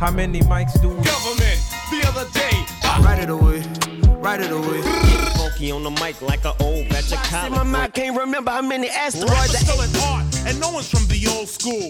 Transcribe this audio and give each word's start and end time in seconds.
How 0.00 0.10
many 0.10 0.40
mics 0.40 0.80
do 0.80 0.88
we? 0.88 0.94
Government, 1.04 1.60
the 1.90 2.02
other 2.08 2.26
day. 2.32 2.56
Right 3.04 3.18
it 3.22 3.28
away, 3.28 3.60
right 4.16 4.40
it 4.40 4.50
away. 4.50 4.80
Funky 5.36 5.70
on 5.72 5.82
the 5.82 5.90
mic 5.90 6.22
like 6.22 6.42
an 6.46 6.54
old 6.58 6.88
batch 6.88 7.12
of 7.12 7.18
See, 7.26 7.50
my 7.50 7.58
green. 7.58 7.70
mind 7.70 7.92
can't 7.92 8.16
remember 8.16 8.50
how 8.50 8.62
many 8.62 8.88
Rappers 8.88 9.14
asteroids. 9.22 9.58
still 9.58 9.82
at 9.82 9.94
art, 10.08 10.48
and 10.48 10.58
no 10.58 10.70
one's 10.70 10.88
from 10.88 11.06
the 11.08 11.26
old 11.28 11.50
school. 11.50 11.86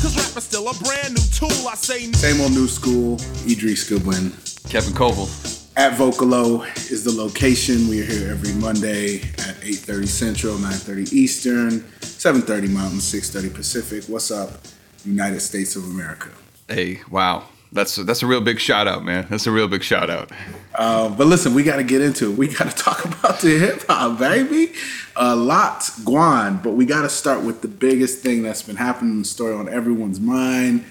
Cause 0.00 0.16
rap 0.16 0.38
is 0.38 0.44
still 0.44 0.70
a 0.70 0.74
brand 0.82 1.12
new 1.12 1.22
tool. 1.34 1.68
I 1.68 1.74
say 1.74 2.10
Same 2.12 2.40
old 2.40 2.52
new 2.52 2.66
school, 2.66 3.20
Idris 3.46 3.86
Goodwin. 3.86 4.32
Kevin 4.70 4.94
Coval. 4.94 5.28
At 5.76 5.98
Vocalo 5.98 6.64
is 6.90 7.04
the 7.04 7.12
location. 7.12 7.88
We 7.88 8.00
are 8.00 8.06
here 8.06 8.30
every 8.30 8.54
Monday 8.54 9.16
at 9.36 9.60
8.30 9.60 10.08
Central, 10.08 10.56
9.30 10.56 11.12
Eastern, 11.12 11.80
7.30 12.00 12.70
Mountain, 12.70 13.00
6.30 13.00 13.54
Pacific. 13.54 14.04
What's 14.04 14.30
up, 14.30 14.62
United 15.04 15.40
States 15.40 15.76
of 15.76 15.84
America? 15.84 16.30
Hey, 16.66 17.00
wow. 17.10 17.44
That's 17.72 17.96
that's 17.96 18.22
a 18.22 18.26
real 18.26 18.40
big 18.40 18.58
shout 18.58 18.88
out, 18.88 19.04
man. 19.04 19.26
That's 19.30 19.46
a 19.46 19.52
real 19.52 19.68
big 19.68 19.84
shout 19.84 20.10
out. 20.10 20.32
Uh, 20.74 21.08
but 21.08 21.26
listen, 21.28 21.54
we 21.54 21.62
got 21.62 21.76
to 21.76 21.84
get 21.84 22.00
into 22.00 22.32
it. 22.32 22.38
We 22.38 22.48
got 22.48 22.68
to 22.70 22.76
talk 22.84 23.04
about 23.04 23.40
the 23.40 23.58
hip 23.58 23.84
hop, 23.88 24.18
baby. 24.18 24.72
A 25.14 25.36
lot, 25.36 25.80
Guan, 26.02 26.62
but 26.62 26.72
we 26.72 26.84
got 26.84 27.02
to 27.02 27.08
start 27.08 27.44
with 27.44 27.62
the 27.62 27.68
biggest 27.68 28.22
thing 28.22 28.42
that's 28.42 28.62
been 28.62 28.76
happening 28.76 29.12
in 29.12 29.18
the 29.20 29.24
story 29.24 29.54
on 29.54 29.68
everyone's 29.68 30.20
mind, 30.20 30.84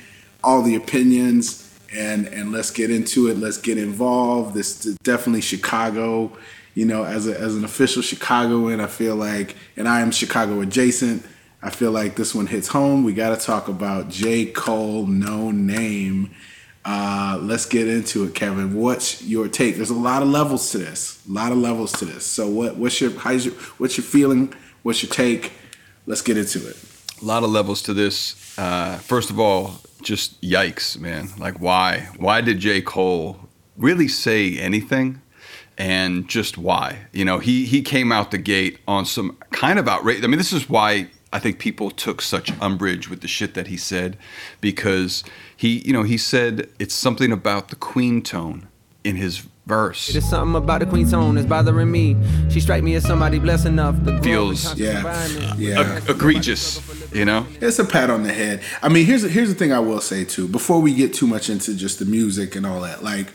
all 0.43 0.61
the 0.61 0.75
opinions, 0.75 1.69
and 1.93 2.27
and 2.27 2.53
let's 2.53 2.71
get 2.71 2.91
into 2.91 3.27
it. 3.27 3.37
Let's 3.37 3.57
get 3.57 3.77
involved. 3.77 4.55
This 4.55 4.85
is 4.85 4.95
definitely 4.99 5.41
Chicago. 5.41 6.31
You 6.75 6.85
know, 6.85 7.03
as 7.03 7.27
a, 7.27 7.37
as 7.37 7.57
an 7.57 7.65
official 7.65 8.01
Chicagoan, 8.01 8.79
I 8.79 8.87
feel 8.87 9.15
like, 9.15 9.57
and 9.75 9.85
I 9.85 9.99
am 9.99 10.11
Chicago 10.11 10.61
adjacent. 10.61 11.25
I 11.61 11.71
feel 11.71 11.91
like 11.91 12.15
this 12.15 12.33
one 12.33 12.47
hits 12.47 12.69
home. 12.69 13.03
We 13.03 13.13
got 13.13 13.37
to 13.37 13.45
talk 13.45 13.67
about 13.67 14.07
J. 14.07 14.45
Cole, 14.45 15.05
Noname. 15.05 16.29
Uh, 16.85 17.37
let's 17.41 17.65
get 17.65 17.87
into 17.87 18.23
it, 18.23 18.33
Kevin. 18.33 18.73
What's 18.73 19.21
your 19.23 19.47
take? 19.47 19.75
There's 19.75 19.89
a 19.89 19.93
lot 19.95 20.21
of 20.21 20.29
levels 20.29 20.71
to 20.71 20.77
this. 20.77 21.21
A 21.27 21.31
lot 21.31 21.51
of 21.51 21.57
levels 21.57 21.91
to 21.93 22.05
this. 22.05 22.25
So, 22.25 22.47
what, 22.47 22.77
what's 22.77 23.01
your 23.01 23.11
how's 23.11 23.45
your 23.45 23.53
what's 23.77 23.97
your 23.97 24.05
feeling? 24.05 24.53
What's 24.83 25.03
your 25.03 25.11
take? 25.11 25.51
Let's 26.05 26.21
get 26.21 26.37
into 26.37 26.67
it. 26.67 26.77
A 27.21 27.25
lot 27.25 27.43
of 27.43 27.49
levels 27.49 27.81
to 27.83 27.93
this. 27.93 28.57
Uh, 28.57 28.97
first 28.97 29.29
of 29.29 29.39
all, 29.39 29.81
just 30.01 30.41
yikes, 30.41 30.97
man. 30.97 31.29
Like, 31.37 31.59
why? 31.59 32.07
Why 32.17 32.41
did 32.41 32.59
J. 32.59 32.81
Cole 32.81 33.37
really 33.77 34.07
say 34.07 34.57
anything? 34.57 35.21
And 35.77 36.27
just 36.27 36.57
why? 36.57 37.07
You 37.13 37.25
know, 37.25 37.39
he 37.39 37.65
he 37.65 37.81
came 37.81 38.11
out 38.11 38.31
the 38.31 38.37
gate 38.37 38.79
on 38.87 39.05
some 39.05 39.37
kind 39.51 39.79
of 39.79 39.87
outrage. 39.87 40.23
I 40.23 40.27
mean, 40.27 40.37
this 40.37 40.53
is 40.53 40.69
why 40.69 41.09
I 41.31 41.39
think 41.39 41.59
people 41.59 41.91
took 41.91 42.21
such 42.21 42.51
umbrage 42.59 43.09
with 43.09 43.21
the 43.21 43.27
shit 43.27 43.53
that 43.53 43.67
he 43.67 43.77
said, 43.77 44.17
because 44.61 45.23
he, 45.59 45.79
you 45.85 45.91
know, 45.91 46.03
he 46.03 46.17
said 46.17 46.69
it's 46.79 46.93
something 46.95 47.33
about 47.33 47.67
the 47.67 47.75
queen 47.75 48.21
tone 48.21 48.69
in 49.03 49.17
his 49.17 49.45
verse. 49.65 50.07
There's 50.07 50.23
something 50.29 50.55
about 50.55 50.79
the 50.79 50.85
queen's 50.85 51.11
tone 51.11 51.35
that's 51.35 51.45
bothering 51.47 51.91
me. 51.91 52.15
She 52.49 52.61
strike 52.61 52.81
me 52.81 52.95
as 52.95 53.03
somebody 53.03 53.39
blessed 53.39 53.65
enough 53.65 53.97
to 53.99 54.03
grow 54.05 54.13
up 54.13 54.17
in 54.19 54.23
Feels- 54.23 54.77
Yeah. 54.77 55.53
Yeah. 55.57 55.97
Eg- 55.97 56.09
egregious, 56.09 56.79
you 57.13 57.25
know. 57.25 57.45
It's 57.59 57.77
a 57.77 57.83
pat 57.83 58.09
on 58.09 58.23
the 58.23 58.31
head. 58.31 58.61
I 58.81 58.87
mean, 58.87 59.05
here's 59.05 59.23
here's 59.23 59.49
the 59.49 59.55
thing 59.55 59.73
I 59.73 59.79
will 59.79 59.99
say 59.99 60.23
too. 60.23 60.47
Before 60.47 60.79
we 60.81 60.93
get 60.93 61.13
too 61.13 61.27
much 61.27 61.49
into 61.49 61.75
just 61.75 61.99
the 61.99 62.05
music 62.05 62.55
and 62.55 62.65
all 62.65 62.79
that, 62.81 63.03
like, 63.03 63.27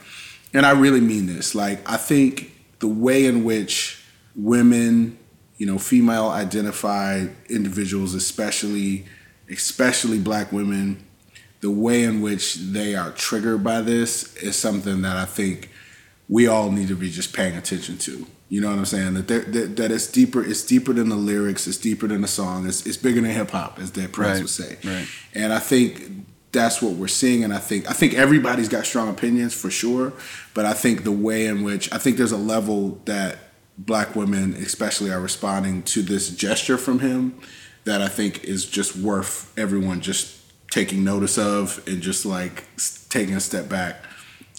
and 0.54 0.64
I 0.64 0.70
really 0.70 1.02
mean 1.02 1.26
this. 1.26 1.54
Like, 1.54 1.78
I 1.88 1.98
think 1.98 2.52
the 2.78 2.88
way 2.88 3.26
in 3.26 3.44
which 3.44 4.02
women, 4.34 5.18
you 5.58 5.66
know, 5.66 5.76
female 5.78 6.28
identified 6.30 7.36
individuals, 7.50 8.14
especially 8.14 9.04
especially 9.50 10.18
black 10.18 10.50
women, 10.52 11.04
the 11.64 11.70
way 11.70 12.02
in 12.02 12.20
which 12.20 12.56
they 12.56 12.94
are 12.94 13.10
triggered 13.12 13.64
by 13.64 13.80
this 13.80 14.36
is 14.36 14.54
something 14.54 15.00
that 15.00 15.16
I 15.16 15.24
think 15.24 15.70
we 16.28 16.46
all 16.46 16.70
need 16.70 16.88
to 16.88 16.94
be 16.94 17.08
just 17.08 17.32
paying 17.32 17.56
attention 17.56 17.96
to. 18.00 18.26
You 18.50 18.60
know 18.60 18.68
what 18.68 18.76
I'm 18.76 18.84
saying? 18.84 19.14
That 19.14 19.28
that, 19.28 19.76
that 19.76 19.90
it's 19.90 20.06
deeper. 20.06 20.44
It's 20.44 20.62
deeper 20.62 20.92
than 20.92 21.08
the 21.08 21.16
lyrics. 21.16 21.66
It's 21.66 21.78
deeper 21.78 22.06
than 22.06 22.20
the 22.20 22.28
song. 22.28 22.66
It's, 22.66 22.84
it's 22.84 22.98
bigger 22.98 23.22
than 23.22 23.30
hip 23.30 23.50
hop, 23.50 23.78
as 23.78 23.90
Dead 23.90 24.12
Prez 24.12 24.32
Right, 24.32 24.40
would 24.42 24.50
say. 24.50 24.76
right. 24.84 25.08
And 25.34 25.54
I 25.54 25.58
think 25.58 26.26
that's 26.52 26.82
what 26.82 26.92
we're 26.96 27.08
seeing. 27.08 27.44
And 27.44 27.54
I 27.54 27.60
think 27.60 27.88
I 27.88 27.94
think 27.94 28.12
everybody's 28.12 28.68
got 28.68 28.84
strong 28.84 29.08
opinions 29.08 29.54
for 29.54 29.70
sure. 29.70 30.12
But 30.52 30.66
I 30.66 30.74
think 30.74 31.04
the 31.04 31.12
way 31.12 31.46
in 31.46 31.62
which 31.62 31.90
I 31.94 31.96
think 31.96 32.18
there's 32.18 32.30
a 32.30 32.36
level 32.36 33.00
that 33.06 33.38
black 33.78 34.14
women, 34.14 34.52
especially, 34.52 35.10
are 35.10 35.18
responding 35.20 35.82
to 35.84 36.02
this 36.02 36.28
gesture 36.28 36.76
from 36.76 36.98
him 36.98 37.40
that 37.84 38.02
I 38.02 38.08
think 38.08 38.44
is 38.44 38.66
just 38.66 38.94
worth 38.96 39.50
everyone 39.58 40.02
just 40.02 40.43
taking 40.74 41.04
notice 41.04 41.36
of 41.38 41.82
and 41.86 42.02
just 42.02 42.26
like 42.26 42.64
taking 43.08 43.34
a 43.34 43.40
step 43.40 43.68
back 43.68 43.94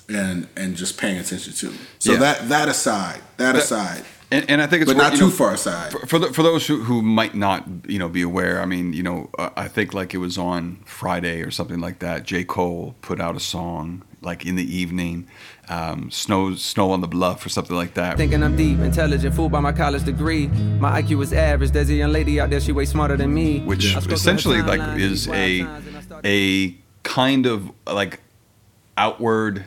and 0.10 0.48
and 0.56 0.76
just 0.76 0.98
paying 0.98 1.18
attention 1.18 1.52
to. 1.54 1.68
So 2.00 2.14
Yeah. 2.14 2.20
that 2.20 2.50
that 2.50 2.68
aside, 2.70 3.22
that, 3.38 3.56
aside, 3.56 4.04
And, 4.32 4.50
and 4.50 4.62
I 4.62 4.68
think 4.68 4.82
it's 4.84 4.90
but 4.92 4.98
worth- 4.98 5.04
not 5.12 5.14
you 5.14 5.20
too 5.20 5.26
know, 5.26 5.32
far 5.44 5.54
aside. 5.54 5.92
For, 5.92 6.06
for, 6.08 6.20
the, 6.20 6.28
for 6.34 6.42
those 6.44 6.66
who, 6.68 6.84
who 6.84 7.02
might 7.02 7.36
not, 7.36 7.60
you 7.88 8.00
know, 8.00 8.10
be 8.10 8.24
aware, 8.24 8.56
I 8.62 8.66
mean, 8.66 8.92
you 8.94 9.04
know, 9.04 9.30
uh, 9.38 9.50
I 9.66 9.68
think 9.68 9.94
like 9.94 10.14
it 10.18 10.18
was 10.28 10.36
on 10.38 10.80
Friday 10.86 11.42
or 11.46 11.52
something 11.52 11.80
like 11.80 12.00
that. 12.00 12.24
J. 12.24 12.44
Cole 12.44 12.96
put 13.02 13.20
out 13.22 13.36
a 13.36 13.40
song 13.40 14.02
like 14.22 14.44
in 14.50 14.56
the 14.56 14.68
evening, 14.82 15.28
um, 15.70 16.10
"Snow 16.10 16.56
Snow 16.56 16.90
on 16.96 17.02
the 17.02 17.08
Bluff" 17.08 17.46
or 17.46 17.50
something 17.50 17.76
like 17.76 17.94
that. 17.94 18.18
Thinking 18.18 18.42
I'm 18.44 18.56
deep, 18.56 18.80
intelligent, 18.80 19.36
fooled 19.36 19.52
by 19.52 19.60
my 19.60 19.72
college 19.72 20.04
degree. 20.04 20.48
My 20.80 21.00
IQ 21.02 21.22
is 21.22 21.32
average. 21.32 21.70
There's 21.72 21.90
a 21.92 21.94
young 22.04 22.12
lady 22.12 22.40
out 22.40 22.50
there, 22.50 22.60
she 22.60 22.72
way 22.72 22.86
smarter 22.86 23.16
than 23.18 23.32
me. 23.34 23.60
which 23.60 23.86
I 23.86 24.00
scroll 24.00 24.02
through 24.02 24.10
her 24.10 24.16
essentially 24.16 24.62
like 24.64 24.84
is 25.00 25.26
these 25.26 25.28
a 25.28 25.68
a 26.26 26.76
kind 27.04 27.46
of 27.46 27.72
like 27.88 28.20
outward 28.98 29.66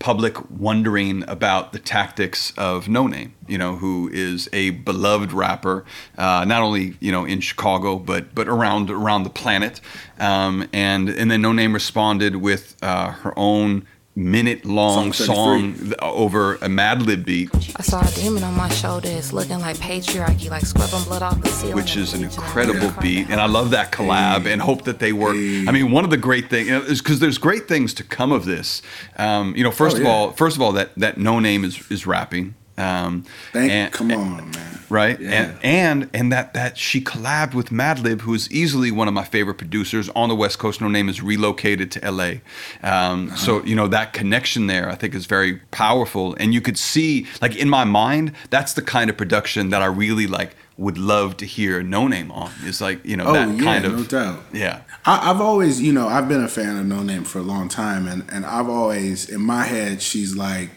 public 0.00 0.50
wondering 0.50 1.22
about 1.28 1.72
the 1.72 1.78
tactics 1.78 2.52
of 2.56 2.86
Noname, 2.86 3.32
you 3.46 3.58
know, 3.58 3.76
who 3.76 4.08
is 4.10 4.48
a 4.52 4.70
beloved 4.70 5.30
rapper, 5.30 5.84
uh, 6.16 6.44
not 6.46 6.62
only 6.62 6.96
you 7.00 7.12
know 7.12 7.24
in 7.24 7.40
Chicago 7.40 7.96
but 7.98 8.34
but 8.34 8.48
around 8.48 8.90
around 8.90 9.22
the 9.22 9.30
planet. 9.30 9.80
Um, 10.18 10.68
and 10.72 11.08
and 11.08 11.30
then 11.30 11.42
Noname 11.42 11.74
responded 11.74 12.36
with 12.36 12.76
uh, 12.82 13.12
her 13.12 13.38
own 13.38 13.86
minute 14.16 14.64
long 14.64 15.12
Song 15.12 15.74
song 15.74 15.92
over 16.02 16.54
a 16.56 16.68
Madlib 16.68 17.24
beat, 17.24 17.48
I 17.76 17.82
saw 17.82 18.00
a 18.06 18.10
demon 18.12 18.42
on 18.42 18.54
my 18.56 18.68
shoulders, 18.68 19.32
looking 19.32 19.60
like 19.60 19.76
patriarchy, 19.76 20.50
like 20.50 20.64
scrubbing 20.66 21.04
blood 21.04 21.22
off 21.22 21.40
the 21.40 21.48
ceiling. 21.48 21.76
which 21.76 21.96
is 21.96 22.12
an 22.12 22.24
incredible 22.24 22.90
the 22.90 23.00
beat, 23.00 23.30
and 23.30 23.40
I 23.40 23.46
love 23.46 23.70
that 23.70 23.92
collab, 23.92 24.46
and 24.46 24.60
hope 24.60 24.84
that 24.84 24.98
they 24.98 25.12
work. 25.12 25.36
I 25.36 25.70
mean, 25.70 25.90
one 25.92 26.04
of 26.04 26.10
the 26.10 26.16
great 26.16 26.50
things, 26.50 26.68
you 26.68 26.74
know, 26.78 26.82
is 26.82 27.00
because 27.00 27.20
there's 27.20 27.38
great 27.38 27.68
things 27.68 27.94
to 27.94 28.04
come 28.04 28.32
of 28.32 28.44
this. 28.44 28.82
Um, 29.16 29.54
you 29.56 29.62
know, 29.62 29.70
first 29.70 29.96
Oh, 29.96 30.00
of 30.00 30.04
yeah. 30.04 30.10
all, 30.10 30.30
first 30.32 30.56
of 30.56 30.62
all, 30.62 30.72
that 30.72 30.90
that 30.96 31.16
Noname 31.16 31.64
is 31.64 31.90
is 31.90 32.06
rapping. 32.06 32.54
Um, 32.80 33.24
Thank 33.52 33.70
and- 33.72 33.92
come 33.92 34.10
on, 34.12 34.50
man. 34.50 34.78
right? 34.88 35.20
Yeah. 35.20 35.28
And 35.30 35.58
and 35.62 36.10
and 36.14 36.32
that 36.32 36.54
that 36.54 36.78
she 36.78 37.00
collabed 37.00 37.54
with 37.54 37.70
Madlib, 37.70 38.20
who 38.22 38.34
is 38.34 38.50
easily 38.50 38.90
one 38.90 39.08
of 39.08 39.14
my 39.14 39.24
favorite 39.24 39.58
producers 39.58 40.08
on 40.16 40.28
the 40.28 40.34
West 40.34 40.58
Coast. 40.58 40.80
Noname 40.80 41.08
is 41.10 41.20
relocated 41.22 41.90
to 41.92 42.04
L.A. 42.04 42.40
Um, 42.82 43.28
Uh-huh. 43.28 43.36
So 43.36 43.64
you 43.64 43.76
know 43.76 43.88
that 43.88 44.12
connection 44.12 44.66
there, 44.66 44.88
I 44.88 44.94
think, 44.94 45.14
is 45.14 45.26
very 45.26 45.60
powerful. 45.70 46.34
And 46.40 46.54
you 46.54 46.60
could 46.60 46.78
see, 46.78 47.26
like 47.42 47.54
in 47.56 47.68
my 47.68 47.84
mind, 47.84 48.32
that's 48.50 48.72
the 48.74 48.82
kind 48.82 49.10
of 49.10 49.16
production 49.16 49.70
that 49.70 49.82
I 49.82 49.86
really 49.86 50.26
like. 50.26 50.54
Would 50.78 50.96
love 50.96 51.36
to 51.36 51.44
hear 51.44 51.82
Noname 51.82 52.30
on. 52.34 52.50
Is 52.64 52.80
like 52.80 53.04
you 53.04 53.14
know 53.18 53.26
Oh 53.26 53.32
that 53.34 53.48
yeah, 53.54 53.62
kind 53.62 53.84
of 53.84 53.92
no 53.98 54.04
doubt. 54.04 54.38
yeah. 54.50 54.80
I, 55.04 55.30
I've 55.30 55.40
always, 55.40 55.78
you 55.82 55.92
know, 55.92 56.08
I've 56.08 56.26
been 56.26 56.42
a 56.42 56.48
fan 56.48 56.78
of 56.78 56.86
Noname 56.86 57.26
for 57.26 57.38
a 57.38 57.42
long 57.42 57.68
time, 57.68 58.08
and 58.08 58.24
and 58.32 58.46
I've 58.46 58.68
always, 58.70 59.28
in 59.28 59.42
my 59.42 59.64
head, 59.64 60.00
she's 60.00 60.34
like, 60.36 60.70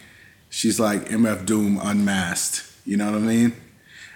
she's 0.54 0.80
like 0.80 1.10
MF 1.10 1.46
Doom 1.46 1.80
unmasked. 1.82 2.72
You 2.86 2.98
know 2.98 3.12
what 3.12 3.16
I 3.16 3.22
mean? 3.22 3.54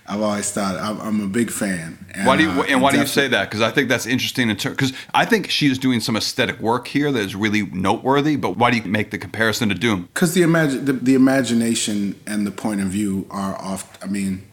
I've 0.10 0.22
always 0.22 0.50
thought 0.52 0.78
I'm, 0.78 1.02
I'm 1.02 1.22
a 1.22 1.28
big 1.28 1.52
fan. 1.52 2.06
And, 2.14 2.26
Why 2.26 2.38
do 2.38 2.44
you 2.44 2.50
uh, 2.50 2.64
and 2.70 2.82
why 2.82 2.92
do 2.92 3.00
you 3.00 3.06
say 3.06 3.28
that? 3.28 3.50
Because 3.50 3.62
I 3.62 3.72
think 3.72 3.90
that's 3.90 4.06
interesting 4.06 4.50
in. 4.50 4.56
Because 4.56 4.94
I 5.14 5.26
think 5.26 5.50
she 5.50 5.70
is 5.70 5.78
doing 5.78 6.00
some 6.00 6.16
aesthetic 6.16 6.60
work 6.60 6.88
here 6.88 7.12
that 7.12 7.20
is 7.20 7.36
really 7.36 7.66
noteworthy. 7.66 8.38
But 8.38 8.56
why 8.56 8.72
do 8.72 8.78
you 8.78 8.84
make 8.84 9.12
the 9.12 9.18
comparison 9.18 9.68
to 9.68 9.76
Doom? 9.76 10.04
Because 10.14 10.34
the, 10.34 10.44
imag- 10.44 10.86
the 10.86 10.94
the 10.94 11.14
imagination 11.14 12.18
and 12.26 12.48
the 12.48 12.52
point 12.52 12.80
of 12.80 12.88
view 12.88 13.28
are 13.30 13.62
off. 13.62 14.02
I 14.02 14.08
mean, 14.08 14.48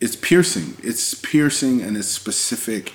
it's 0.00 0.16
piercing. 0.16 0.76
It's 0.82 1.14
piercing 1.14 1.80
and 1.80 1.96
it's 1.96 2.08
specific, 2.08 2.92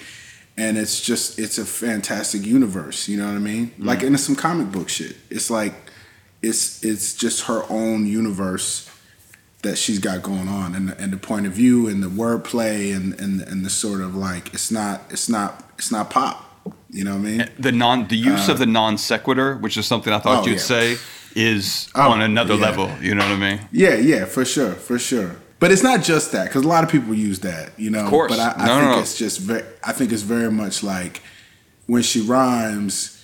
and 0.56 0.78
it's 0.78 1.02
just 1.02 1.40
it's 1.40 1.58
a 1.58 1.66
fantastic 1.66 2.46
universe. 2.46 3.08
You 3.08 3.18
know 3.18 3.26
what 3.26 3.36
I 3.36 3.40
mean? 3.40 3.72
Like 3.80 4.04
into 4.04 4.20
some 4.20 4.36
comic 4.36 4.72
book 4.72 4.90
shit. 4.90 5.16
It's 5.32 5.50
like 5.50 5.74
it's 6.44 6.84
it's 6.84 7.16
just 7.16 7.46
her 7.46 7.64
own 7.70 8.06
universe 8.06 8.90
that 9.64 9.78
she's 9.78 10.00
got 10.00 10.22
going 10.22 10.48
on, 10.50 10.76
and 10.76 10.90
and 11.00 11.12
the 11.14 11.18
point 11.18 11.46
of 11.48 11.54
view 11.54 11.88
and 11.88 12.04
the 12.04 12.08
wordplay 12.08 12.96
and 12.96 13.20
and 13.20 13.42
and 13.42 13.66
the 13.66 13.70
sort 13.70 14.02
of 14.02 14.14
like 14.16 14.54
it's 14.54 14.70
not 14.72 15.02
it's 15.10 15.30
not 15.30 15.64
it's 15.78 15.92
not 15.92 16.10
pop. 16.10 16.50
You 16.90 17.04
know 17.06 17.12
what 17.12 17.20
I 17.28 17.32
mean? 17.38 17.50
The 17.58 17.72
non 17.72 18.08
the 18.08 18.18
use 18.18 18.50
of 18.50 18.60
the 18.60 18.66
non 18.66 18.98
sequitur, 18.98 19.56
which 19.58 19.78
is 19.78 19.88
something 19.88 20.14
I 20.14 20.20
thought 20.20 20.40
Uh, 20.40 20.42
oh, 20.42 20.46
you'd 20.48 20.54
yeah. 20.54 20.60
say, 20.60 20.98
is 21.36 21.90
Oh, 21.96 22.12
on 22.12 22.22
another 22.22 22.54
yeah. 22.56 22.62
level. 22.62 22.92
You 23.02 23.16
know 23.16 23.24
what 23.26 23.34
I 23.34 23.38
mean? 23.56 23.60
Yeah, 23.72 23.96
yeah, 23.96 24.26
for 24.26 24.46
sure, 24.46 24.74
for 24.74 25.00
sure. 25.00 25.38
But 25.60 25.72
it's 25.72 25.82
not 25.84 26.04
just 26.04 26.32
that 26.34 26.46
because 26.50 26.64
a 26.66 26.68
lot 26.68 26.84
of 26.84 26.90
people 26.92 27.14
use 27.14 27.40
that, 27.40 27.72
you 27.80 27.90
know. 27.90 28.02
Of 28.04 28.10
course. 28.10 28.30
But 28.36 28.40
I, 28.40 28.64
I 28.64 28.66
No, 28.68 28.76
no, 28.76 28.80
think 28.82 28.92
no. 28.96 29.00
it's 29.00 29.18
just 29.18 29.40
very. 29.40 29.64
I 29.84 29.92
think 29.94 30.12
it's 30.12 30.22
very 30.24 30.52
much 30.52 30.84
like 30.84 31.22
when 31.88 32.04
she 32.04 32.20
rhymes. 32.22 33.23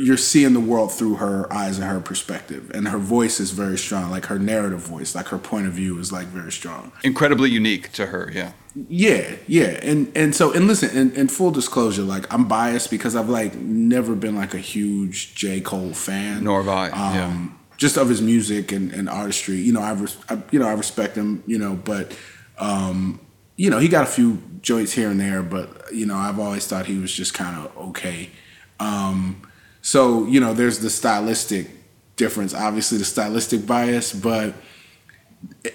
You're 0.00 0.16
seeing 0.16 0.54
the 0.54 0.60
world 0.60 0.90
through 0.92 1.16
her 1.16 1.52
eyes 1.52 1.78
and 1.78 1.86
her 1.86 2.00
perspective, 2.00 2.70
and 2.74 2.88
her 2.88 2.98
voice 2.98 3.38
is 3.38 3.50
very 3.50 3.76
strong. 3.76 4.10
Like 4.10 4.26
her 4.26 4.38
narrative 4.38 4.80
voice, 4.80 5.14
like 5.14 5.28
her 5.28 5.38
point 5.38 5.66
of 5.66 5.74
view 5.74 5.98
is 5.98 6.10
like 6.10 6.26
very 6.28 6.50
strong. 6.52 6.92
Incredibly 7.04 7.50
unique 7.50 7.92
to 7.92 8.06
her, 8.06 8.30
yeah. 8.32 8.52
Yeah, 8.88 9.36
yeah, 9.46 9.78
and 9.82 10.10
and 10.16 10.34
so 10.34 10.52
and 10.52 10.66
listen, 10.66 10.96
in, 10.96 11.12
in 11.16 11.28
full 11.28 11.50
disclosure, 11.50 12.02
like 12.02 12.32
I'm 12.32 12.46
biased 12.48 12.90
because 12.90 13.14
I've 13.16 13.28
like 13.28 13.54
never 13.56 14.14
been 14.14 14.36
like 14.36 14.54
a 14.54 14.58
huge 14.58 15.34
J 15.34 15.60
Cole 15.60 15.92
fan, 15.92 16.44
Nor 16.44 16.62
have 16.62 16.68
I, 16.68 16.90
Um, 16.90 17.14
yeah. 17.14 17.56
Just 17.76 17.96
of 17.96 18.08
his 18.08 18.20
music 18.22 18.72
and, 18.72 18.92
and 18.92 19.08
artistry, 19.08 19.56
you 19.56 19.72
know, 19.72 19.80
I, 19.80 19.92
res- 19.92 20.16
I 20.28 20.38
you 20.50 20.58
know 20.58 20.68
I 20.68 20.72
respect 20.72 21.16
him, 21.16 21.42
you 21.46 21.58
know, 21.58 21.74
but 21.74 22.16
um, 22.58 23.20
you 23.56 23.70
know 23.70 23.78
he 23.78 23.88
got 23.88 24.04
a 24.04 24.10
few 24.10 24.40
joints 24.62 24.92
here 24.92 25.10
and 25.10 25.18
there, 25.18 25.42
but 25.42 25.92
you 25.92 26.06
know 26.06 26.16
I've 26.16 26.38
always 26.38 26.66
thought 26.66 26.86
he 26.86 26.98
was 26.98 27.12
just 27.12 27.34
kind 27.34 27.56
of 27.58 27.76
okay. 27.88 28.30
Um, 28.78 29.42
so 29.82 30.26
you 30.26 30.40
know, 30.40 30.54
there's 30.54 30.78
the 30.80 30.90
stylistic 30.90 31.68
difference, 32.16 32.54
obviously 32.54 32.98
the 32.98 33.04
stylistic 33.04 33.66
bias, 33.66 34.12
but 34.12 34.54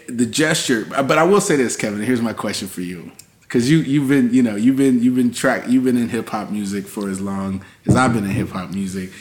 the 0.07 0.25
gesture. 0.25 0.85
But 0.85 1.17
I 1.17 1.23
will 1.23 1.41
say 1.41 1.55
this, 1.55 1.75
Kevin. 1.75 2.01
Here's 2.01 2.21
my 2.21 2.33
question 2.33 2.67
for 2.67 2.81
you, 2.81 3.11
because 3.41 3.69
you 3.69 3.79
you've 3.79 4.07
been 4.07 4.33
you 4.33 4.43
know 4.43 4.55
you've 4.55 4.77
been 4.77 5.01
you've 5.01 5.15
been 5.15 5.31
track 5.31 5.67
you've 5.67 5.83
been 5.83 5.97
in 5.97 6.09
hip 6.09 6.29
hop 6.29 6.51
music 6.51 6.85
for 6.85 7.09
as 7.09 7.19
long 7.19 7.63
as 7.87 7.95
I've 7.95 8.13
been 8.13 8.25
in 8.25 8.31
hip 8.31 8.49
hop 8.49 8.69
music. 8.69 9.11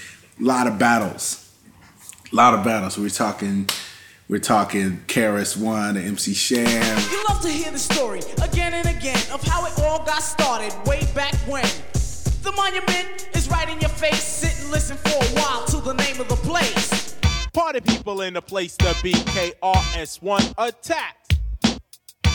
A 0.41 0.45
lot 0.45 0.67
of 0.67 0.79
battles, 0.79 1.51
a 2.33 2.37
lot 2.37 2.55
of 2.55 2.65
battles. 2.65 2.99
We're 2.99 3.09
talking. 3.09 3.69
We're 4.27 4.39
talking 4.39 5.03
KRS-One, 5.07 5.99
MC 5.99 6.33
Shan. 6.33 6.67
You 7.11 7.25
love 7.29 7.43
to 7.43 7.51
hear 7.51 7.71
the 7.71 7.79
story 7.79 8.21
again 8.43 8.73
and 8.73 8.89
again 8.89 9.21
of 9.31 9.43
how 9.43 9.67
it 9.67 9.79
all 9.81 10.03
got 10.03 10.23
started 10.23 10.73
way 10.87 11.07
back 11.15 11.35
when. 11.47 11.69
The 12.43 12.53
monument 12.57 13.29
is 13.35 13.51
right 13.51 13.69
in 13.69 13.79
your 13.81 13.91
face. 13.91 14.54
Sit 14.65 14.73
and 14.73 14.73
listen 14.73 14.97
for 14.97 15.11
a 15.11 15.41
while 15.41 15.65
to 15.67 15.77
the 15.79 15.93
name 15.93 16.21
of 16.21 16.29
the 16.29 16.37
place. 16.37 17.17
Party 17.53 17.81
people 17.81 18.23
in 18.23 18.35
the 18.35 18.43
place 18.43 18.77
to 18.79 18.97
be. 19.03 19.13
KRS1 19.13 20.55
attacked. 20.57 21.39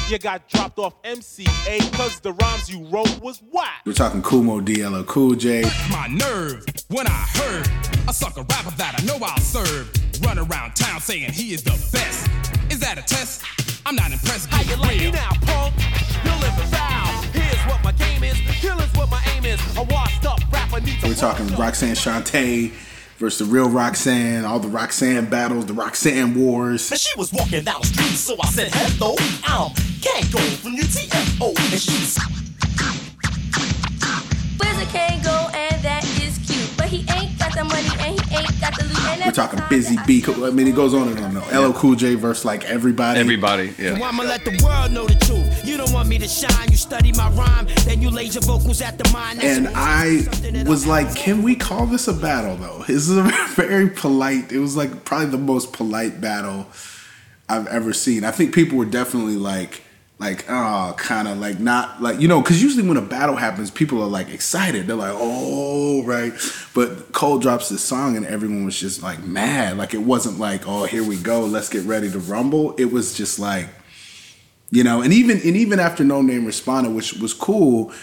You 0.09 0.17
got 0.19 0.47
dropped 0.49 0.79
off 0.79 1.01
MCA 1.03 1.93
cause 1.93 2.19
the 2.19 2.33
rhymes 2.33 2.69
you 2.69 2.85
wrote 2.85 3.19
was 3.21 3.41
whack. 3.51 3.81
We're 3.85 3.93
talking 3.93 4.21
Kool 4.21 4.43
Moe 4.43 4.61
Dee, 4.61 4.85
LL 4.85 5.03
Cool 5.03 5.35
J. 5.35 5.63
my 5.91 6.07
nerve 6.07 6.65
when 6.89 7.07
I 7.07 7.25
heard 7.33 7.67
a 8.07 8.13
sucker 8.13 8.41
rapper 8.41 8.75
that 8.77 8.95
I 8.99 9.03
know 9.05 9.17
I'll 9.23 9.39
serve 9.39 9.91
run 10.21 10.39
around 10.39 10.75
town 10.75 10.99
saying 10.99 11.31
he 11.31 11.53
is 11.53 11.63
the 11.63 11.71
best. 11.91 12.29
Is 12.71 12.79
that 12.79 12.97
a 12.97 13.03
test? 13.03 13.43
I'm 13.85 13.95
not 13.95 14.11
impressed. 14.11 14.49
How 14.49 14.63
Get 14.63 14.77
you 14.77 14.81
like 14.81 14.99
me 14.99 15.11
now, 15.11 15.29
punk? 15.41 15.75
You 16.23 16.31
live 16.31 16.59
in 16.59 16.67
foul. 16.67 17.08
Here's 17.69 17.83
what 17.83 17.83
my 17.83 17.91
game 17.91 18.23
is. 18.23 18.33
Here 18.33 18.73
is 18.79 18.91
what 18.97 19.11
my 19.11 19.21
aim 19.35 19.45
is. 19.45 19.59
A 19.77 19.83
washed 19.83 20.25
up 20.25 20.39
rapper 20.51 20.81
needs 20.81 21.03
We're 21.03 21.13
talking 21.13 21.47
Roxanne 21.55 21.93
Shante 21.93 22.71
versus 23.17 23.47
the 23.47 23.53
real 23.53 23.69
Roxanne, 23.69 24.43
all 24.43 24.59
the 24.59 24.67
Roxanne 24.67 25.29
battles, 25.29 25.67
the 25.67 25.73
Roxanne 25.73 26.33
wars. 26.33 26.89
And 26.89 26.99
she 26.99 27.11
was 27.15 27.31
walking 27.31 27.63
down 27.63 27.81
the 27.81 27.87
street, 27.87 28.15
so 28.15 28.35
I 28.41 28.47
said, 28.47 28.69
hello, 28.73 29.15
I'm 29.43 29.71
can't 30.01 30.31
go 30.31 30.39
from 30.39 30.77
UTFO. 30.77 31.49
And 31.71 31.79
she's 31.79 32.17
Wizard 34.59 34.87
can't 34.89 35.23
go, 35.23 35.49
and 35.53 35.83
that 35.83 36.03
is 36.23 36.39
cute. 36.47 36.75
But 36.75 36.87
he 36.87 37.05
ain't 37.13 37.37
got 37.37 37.53
the 37.53 37.65
money, 37.65 37.98
and 38.39 38.47
he 38.47 38.53
ain't 38.53 38.61
got 38.61 38.77
the 38.77 38.85
loot. 38.85 38.99
And 39.09 39.25
We're 39.25 39.31
talking 39.31 39.59
Busy 39.69 39.95
that 39.95 40.03
I 40.03 40.07
B. 40.07 40.23
I 40.27 40.49
mean, 40.51 40.67
it 40.67 40.75
goes 40.75 40.93
on 40.93 41.07
and 41.09 41.19
on. 41.19 41.33
though. 41.33 41.67
LL 41.69 41.73
Cool 41.73 41.95
J 41.95 42.15
versus 42.15 42.45
like 42.45 42.63
everybody. 42.65 43.19
Everybody, 43.19 43.71
So 43.73 43.83
yeah. 43.83 44.01
I'ma 44.03 44.23
let 44.23 44.45
the 44.45 44.59
world 44.63 44.91
know 44.91 45.05
the 45.05 45.15
truth. 45.25 45.65
You 45.65 45.77
don't 45.77 45.91
want 45.91 46.07
me 46.09 46.17
to 46.19 46.27
shine, 46.27 46.71
you 46.71 46.77
study 46.77 47.11
my 47.13 47.29
rhyme, 47.31 47.67
then 47.85 48.01
you 48.01 48.09
laser 48.09 48.39
vocals 48.41 48.81
at 48.81 48.97
the 48.97 49.09
mind. 49.11 49.39
That's 49.39 49.57
And 49.57 49.69
I 49.75 50.63
was 50.67 50.87
like, 50.87 51.15
can 51.15 51.43
we 51.43 51.55
call 51.55 51.85
this 51.85 52.07
a 52.07 52.13
battle 52.13 52.55
though? 52.55 52.83
This 52.87 53.07
is 53.07 53.17
a 53.17 53.23
very 53.55 53.89
polite. 53.89 54.51
It 54.51 54.59
was 54.59 54.75
like 54.75 55.05
probably 55.05 55.27
the 55.27 55.37
most 55.37 55.73
polite 55.73 56.19
battle 56.19 56.67
I've 57.47 57.67
ever 57.67 57.93
seen. 57.93 58.23
I 58.23 58.31
think 58.31 58.53
people 58.53 58.77
were 58.77 58.85
definitely 58.85 59.35
like, 59.35 59.83
like, 60.19 60.45
ah, 60.49 60.89
oh, 60.89 60.93
kind 60.95 61.29
of 61.29 61.37
like 61.37 61.59
not 61.59 62.01
like 62.01 62.19
you 62.19 62.27
know, 62.27 62.41
because 62.41 62.61
usually 62.61 62.85
when 62.85 62.97
a 62.97 63.01
battle 63.01 63.37
happens, 63.37 63.71
people 63.71 64.01
are 64.01 64.07
like 64.07 64.29
excited. 64.29 64.85
They're 64.85 64.95
like, 64.97 65.15
oh, 65.15 66.03
right. 66.03 66.33
But 66.75 67.13
Cole 67.13 67.39
drops 67.39 67.69
this 67.69 67.81
song, 67.81 68.17
and 68.17 68.25
everyone 68.25 68.65
was 68.65 68.77
just 68.77 69.01
like 69.01 69.23
mad. 69.23 69.77
Like 69.77 69.93
it 69.93 70.01
wasn't 70.01 70.37
like, 70.37 70.67
oh, 70.67 70.83
here 70.83 71.03
we 71.03 71.15
go, 71.15 71.45
let's 71.45 71.69
get 71.69 71.85
ready 71.85 72.11
to 72.11 72.19
rumble. 72.19 72.75
It 72.75 72.91
was 72.91 73.13
just 73.13 73.39
like, 73.39 73.69
you 74.71 74.83
know, 74.83 75.01
and 75.01 75.13
even 75.13 75.37
and 75.37 75.55
even 75.55 75.79
after 75.79 76.03
Noname 76.03 76.45
responded, 76.45 76.93
which 76.93 77.13
was 77.13 77.33
cool 77.33 77.93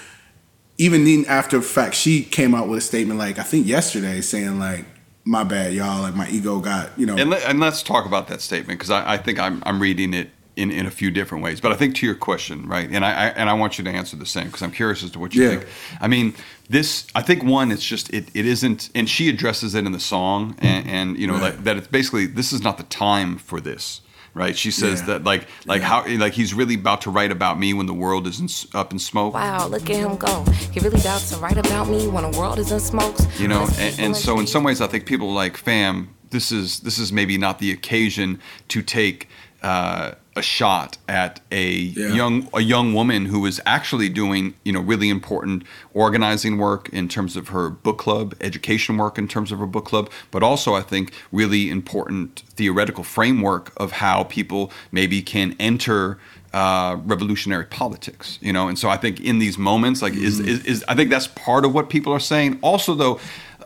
even 0.79 1.05
then 1.05 1.25
after 1.27 1.63
fact 1.63 1.95
she 1.95 2.23
came 2.23 2.55
out 2.55 2.69
with 2.69 2.79
a 2.79 2.83
statement 2.83 3.19
like 3.19 3.39
i 3.39 3.43
think 3.43 3.67
yesterday 3.67 4.21
saying 4.21 4.59
like 4.59 4.85
my 5.25 5.43
bad 5.43 5.73
y'all 5.73 6.03
like 6.03 6.15
my 6.15 6.29
ego 6.29 6.61
got 6.61 6.91
you 6.99 7.07
know 7.07 7.17
And, 7.17 7.31
let, 7.31 7.57
let's 7.57 7.83
talk 7.83 8.07
about 8.07 8.29
that 8.29 8.41
statement 8.41 8.79
because 8.79 8.91
I, 8.91 9.15
I 9.15 9.17
think 9.17 9.41
I'm, 9.41 9.63
I'm 9.67 9.81
reading 9.81 10.15
it 10.15 10.31
in, 10.57 10.71
in 10.71 10.87
a 10.87 10.91
few 10.91 11.11
different 11.11 11.45
ways. 11.45 11.61
But 11.61 11.73
I 11.73 11.77
think 11.77 11.95
to 11.97 12.07
your 12.07 12.15
question, 12.15 12.67
right? 12.67 12.89
And 12.91 13.05
I, 13.05 13.11
I 13.11 13.27
and 13.29 13.49
I 13.51 13.53
want 13.53 13.79
you 13.79 13.85
to 13.85 13.91
answer 13.91 14.17
the 14.17 14.27
same 14.27 14.47
because 14.47 14.63
I'm 14.63 14.73
curious 14.73 15.03
as 15.05 15.11
to 15.13 15.19
what 15.19 15.35
you 15.35 15.43
Yeah. 15.45 15.49
think. 15.59 15.67
I 16.01 16.09
mean, 16.09 16.35
this 16.69 17.07
I 17.15 17.23
think 17.23 17.43
one, 17.45 17.71
it's 17.71 17.85
just 17.85 18.13
it, 18.13 18.29
it 18.35 18.47
isn't, 18.47 18.91
and 18.95 19.09
she 19.09 19.29
addresses 19.29 19.75
it 19.75 19.85
in 19.87 19.93
the 19.93 20.01
song, 20.01 20.57
and, 20.59 20.89
and 20.89 21.19
you 21.19 21.27
know 21.27 21.35
Right. 21.35 21.43
like, 21.55 21.65
that 21.65 21.77
it's 21.77 21.87
basically 21.89 22.27
this 22.27 22.53
is 22.53 22.63
not 22.63 22.79
the 22.79 22.85
time 22.85 23.37
for 23.39 23.61
this. 23.61 24.01
Right, 24.35 24.55
she 24.55 24.71
says 24.71 25.01
Yeah. 25.01 25.07
that 25.07 25.25
like 25.25 25.47
like 25.67 25.81
Yeah. 25.81 25.89
how 26.05 26.17
like 26.19 26.35
he's 26.35 26.53
really 26.53 26.75
about 26.75 27.01
to 27.03 27.11
write 27.11 27.31
about 27.33 27.59
me 27.59 27.73
when 27.73 27.87
the 27.87 27.95
world 27.95 28.27
is 28.27 28.39
in, 28.39 28.45
s- 28.47 28.67
up 28.75 28.93
in 28.93 28.99
smoke. 28.99 29.33
Wow, 29.33 29.67
look 29.69 29.89
at 29.89 29.97
him 29.97 30.17
go. 30.17 30.45
He 30.73 30.81
really 30.81 31.01
doubts 31.01 31.31
to 31.31 31.37
write 31.39 31.57
about 31.57 31.89
me 31.89 32.07
when 32.07 32.31
the 32.31 32.39
world 32.39 32.59
is 32.59 32.71
in 32.71 32.81
smokes. 32.81 33.27
you 33.41 33.49
know 33.49 33.67
and, 33.79 33.99
and 33.99 34.17
so 34.17 34.39
in 34.39 34.47
some 34.47 34.63
ways 34.63 34.81
i 34.83 34.87
think 34.87 35.07
people 35.07 35.29
are 35.31 35.35
like 35.45 35.57
fam 35.57 36.09
this 36.31 36.53
is 36.53 36.81
this 36.81 36.99
is 36.99 37.13
maybe 37.13 37.39
not 37.39 37.59
the 37.61 37.71
occasion 37.73 38.39
to 38.69 38.83
take 38.83 39.29
uh, 39.63 40.13
a 40.37 40.43
shot 40.43 40.99
at 41.09 41.41
a 41.51 41.71
Yeah. 41.71 42.15
young 42.15 42.49
a 42.55 42.61
young 42.61 42.93
woman 42.95 43.27
who 43.27 43.47
is 43.47 43.61
actually 43.67 44.09
doing 44.09 44.55
you 44.65 44.73
know 44.73 44.81
really 44.81 45.09
important 45.09 45.65
organizing 45.95 46.59
work 46.59 46.89
in 46.91 47.09
terms 47.09 47.37
of 47.37 47.49
her 47.49 47.71
book 47.71 47.99
club 47.99 48.35
education 48.41 48.97
work 48.99 49.19
in 49.19 49.27
terms 49.29 49.51
of 49.51 49.59
her 49.59 49.67
book 49.67 49.85
club 49.87 50.11
but 50.31 50.43
also 50.43 50.75
i 50.75 50.83
think 50.83 51.13
really 51.33 51.71
important 51.71 52.43
theoretical 52.55 53.03
framework 53.05 53.73
of 53.77 53.93
how 53.93 54.25
people 54.25 54.71
maybe 54.93 55.23
can 55.23 55.55
enter 55.59 56.19
uh, 56.53 56.97
revolutionary 57.05 57.67
politics, 57.67 58.39
you 58.41 58.51
know, 58.51 58.67
and 58.67 58.79
so 58.79 58.89
I 58.89 58.97
think 58.97 59.21
in 59.21 59.39
these 59.41 59.59
moments, 59.59 60.01
like, 60.01 60.15
is, 60.15 60.41
is 60.41 60.65
is 60.65 60.85
I 60.89 60.95
think 60.95 61.11
that's 61.11 61.27
part 61.27 61.67
of 61.67 61.75
what 61.75 61.91
people 61.91 62.15
are 62.15 62.21
saying. 62.21 62.59
Also, 62.63 62.95
though, 62.95 63.21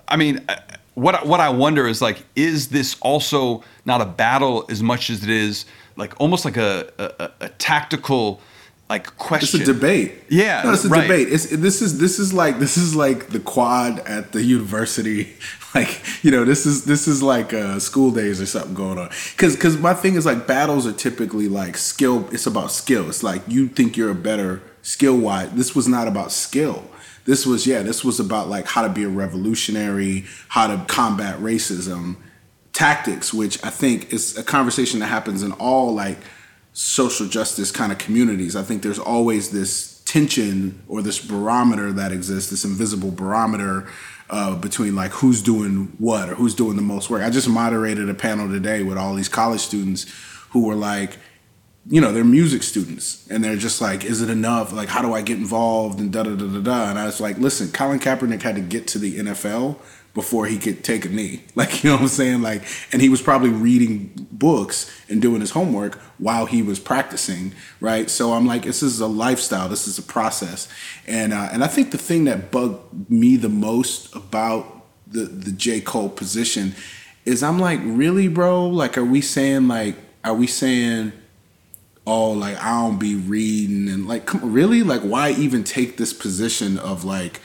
I 0.08 0.16
mean, 0.16 0.40
uh, 0.48 0.56
what 0.94 1.24
what 1.24 1.38
I 1.38 1.50
wonder 1.50 1.86
is 1.86 2.02
like, 2.02 2.24
is 2.34 2.68
this 2.70 2.96
also 3.00 3.62
not 3.84 4.00
a 4.00 4.06
battle 4.06 4.64
as 4.68 4.82
much 4.82 5.08
as 5.08 5.22
it 5.22 5.30
is 5.30 5.66
like 5.96 6.18
almost 6.20 6.44
like 6.44 6.56
a 6.56 6.92
a, 6.98 7.30
a- 7.44 7.48
tactical 7.50 8.40
like 8.90 9.16
question. 9.16 9.60
it's 9.60 9.68
a 9.68 9.72
debate. 9.72 10.14
Yeah, 10.28 10.62
no, 10.64 10.72
it's 10.72 10.84
a 10.84 10.88
right. 10.88 11.02
debate. 11.02 11.28
It's 11.30 11.46
this 11.46 11.80
is 11.80 11.98
this 11.98 12.18
is 12.18 12.34
like 12.34 12.58
this 12.58 12.76
is 12.76 12.94
like 12.96 13.28
the 13.28 13.38
quad 13.38 14.00
at 14.00 14.32
the 14.32 14.42
university. 14.42 15.34
Like 15.72 16.02
you 16.24 16.32
know 16.32 16.44
this 16.44 16.66
is 16.66 16.84
this 16.84 17.06
is 17.06 17.22
like 17.22 17.54
uh 17.54 17.78
school 17.78 18.10
days 18.10 18.40
or 18.40 18.46
something 18.46 18.74
going 18.74 18.98
on. 18.98 19.08
Because 19.30 19.54
because 19.54 19.78
my 19.78 19.94
thing 19.94 20.16
is 20.16 20.26
like 20.26 20.44
battles 20.44 20.84
are 20.84 20.92
typically 20.92 21.48
like 21.48 21.76
skill 21.76 22.28
it's 22.32 22.44
about 22.48 22.72
skill. 22.72 23.08
It's 23.08 23.22
like 23.22 23.42
you 23.46 23.68
think 23.68 23.96
you're 23.96 24.10
a 24.10 24.16
better 24.16 24.62
skill 24.82 25.16
wise. 25.16 25.52
This 25.52 25.76
was 25.76 25.86
not 25.86 26.08
about 26.08 26.32
skill. 26.32 26.90
This 27.24 27.46
was 27.46 27.68
yeah 27.68 27.82
this 27.82 28.04
was 28.04 28.18
about 28.18 28.48
like 28.48 28.66
how 28.66 28.82
to 28.82 28.88
be 28.88 29.04
a 29.04 29.08
revolutionary 29.08 30.24
how 30.48 30.66
to 30.66 30.84
combat 30.88 31.38
racism 31.38 32.16
tactics 32.72 33.32
which 33.34 33.62
i 33.64 33.70
think 33.70 34.12
is 34.12 34.36
a 34.38 34.42
conversation 34.42 35.00
that 35.00 35.06
happens 35.06 35.42
in 35.42 35.52
all 35.52 35.94
like 35.94 36.18
social 36.72 37.26
justice 37.26 37.70
kind 37.70 37.92
of 37.92 37.98
communities 37.98 38.54
i 38.54 38.62
think 38.62 38.82
there's 38.82 38.98
always 38.98 39.50
this 39.50 40.02
tension 40.04 40.82
or 40.88 41.02
this 41.02 41.24
barometer 41.24 41.92
that 41.92 42.12
exists 42.12 42.50
this 42.50 42.64
invisible 42.64 43.10
barometer 43.10 43.88
uh, 44.30 44.54
between 44.56 44.94
like 44.94 45.10
who's 45.10 45.42
doing 45.42 45.92
what 45.98 46.28
or 46.28 46.34
who's 46.36 46.54
doing 46.54 46.76
the 46.76 46.82
most 46.82 47.10
work 47.10 47.22
i 47.22 47.30
just 47.30 47.48
moderated 47.48 48.08
a 48.08 48.14
panel 48.14 48.48
today 48.48 48.82
with 48.82 48.96
all 48.96 49.14
these 49.14 49.28
college 49.28 49.60
students 49.60 50.06
who 50.50 50.64
were 50.64 50.74
like 50.74 51.16
you 51.88 52.00
know, 52.00 52.12
they're 52.12 52.24
music 52.24 52.62
students 52.62 53.26
and 53.30 53.42
they're 53.42 53.56
just 53.56 53.80
like, 53.80 54.04
is 54.04 54.20
it 54.20 54.28
enough? 54.28 54.72
Like, 54.72 54.88
how 54.88 55.02
do 55.02 55.14
I 55.14 55.22
get 55.22 55.38
involved? 55.38 55.98
And 55.98 56.12
da 56.12 56.24
da 56.24 56.34
da 56.36 56.46
da 56.46 56.60
da. 56.60 56.90
And 56.90 56.98
I 56.98 57.06
was 57.06 57.20
like, 57.20 57.38
listen, 57.38 57.72
Colin 57.72 57.98
Kaepernick 57.98 58.42
had 58.42 58.54
to 58.56 58.60
get 58.60 58.86
to 58.88 58.98
the 58.98 59.18
NFL 59.18 59.76
before 60.14 60.46
he 60.46 60.58
could 60.58 60.82
take 60.82 61.04
a 61.04 61.08
knee. 61.08 61.42
Like, 61.54 61.84
you 61.84 61.90
know 61.90 61.96
what 61.96 62.02
I'm 62.02 62.08
saying? 62.08 62.42
Like, 62.42 62.62
and 62.90 63.02
he 63.02 63.10
was 63.10 63.20
probably 63.20 63.50
reading 63.50 64.28
books 64.32 64.90
and 65.10 65.20
doing 65.20 65.42
his 65.42 65.50
homework 65.50 65.96
while 66.16 66.46
he 66.46 66.62
was 66.62 66.80
practicing, 66.80 67.52
right? 67.80 68.08
So 68.08 68.32
I'm 68.32 68.46
like, 68.46 68.62
this 68.62 68.82
is 68.82 69.00
a 69.00 69.06
lifestyle. 69.06 69.68
This 69.68 69.86
is 69.86 69.98
a 69.98 70.02
process. 70.02 70.68
And 71.06 71.34
uh, 71.34 71.50
and 71.52 71.62
I 71.62 71.66
think 71.66 71.90
the 71.90 71.98
thing 71.98 72.24
that 72.24 72.50
bugged 72.50 73.10
me 73.10 73.36
the 73.36 73.50
most 73.50 74.14
about 74.14 74.84
the 75.06 75.24
the 75.24 75.52
J 75.52 75.80
Cole 75.82 76.08
position 76.08 76.74
is 77.26 77.42
I'm 77.42 77.58
like, 77.58 77.80
really, 77.82 78.28
bro? 78.28 78.66
Like, 78.66 78.96
are 78.96 79.04
we 79.04 79.20
saying 79.20 79.68
like, 79.68 79.96
are 80.24 80.34
we 80.34 80.46
saying? 80.46 81.12
oh, 82.06 82.32
like 82.32 82.56
I 82.62 82.70
don't 82.70 82.98
be 82.98 83.14
reading 83.14 83.88
and 83.88 84.08
like, 84.08 84.26
come 84.26 84.52
really? 84.52 84.82
Like, 84.82 85.02
why 85.02 85.30
even 85.32 85.64
take 85.64 85.96
this 85.96 86.12
position 86.12 86.78
of 86.78 87.04
like 87.04 87.40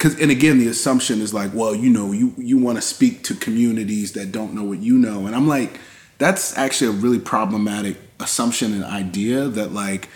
because 0.00 0.18
and 0.18 0.30
again 0.30 0.58
the 0.58 0.66
assumption 0.66 1.20
is 1.20 1.34
like 1.34 1.52
well 1.52 1.74
you 1.74 1.90
know 1.90 2.10
you 2.12 2.32
you 2.38 2.56
want 2.56 2.78
to 2.78 2.82
speak 2.82 3.22
to 3.22 3.34
communities 3.34 4.12
that 4.12 4.32
don't 4.32 4.54
know 4.54 4.64
what 4.64 4.78
you 4.78 4.96
know. 4.96 5.26
And 5.26 5.36
i'm 5.36 5.46
like 5.46 5.78
that's 6.16 6.56
actually 6.56 6.88
a 6.88 7.00
really 7.00 7.18
problematic 7.18 7.98
assumption 8.18 8.72
and 8.72 8.82
idea 8.82 9.48
that 9.48 9.72
like 9.72 10.08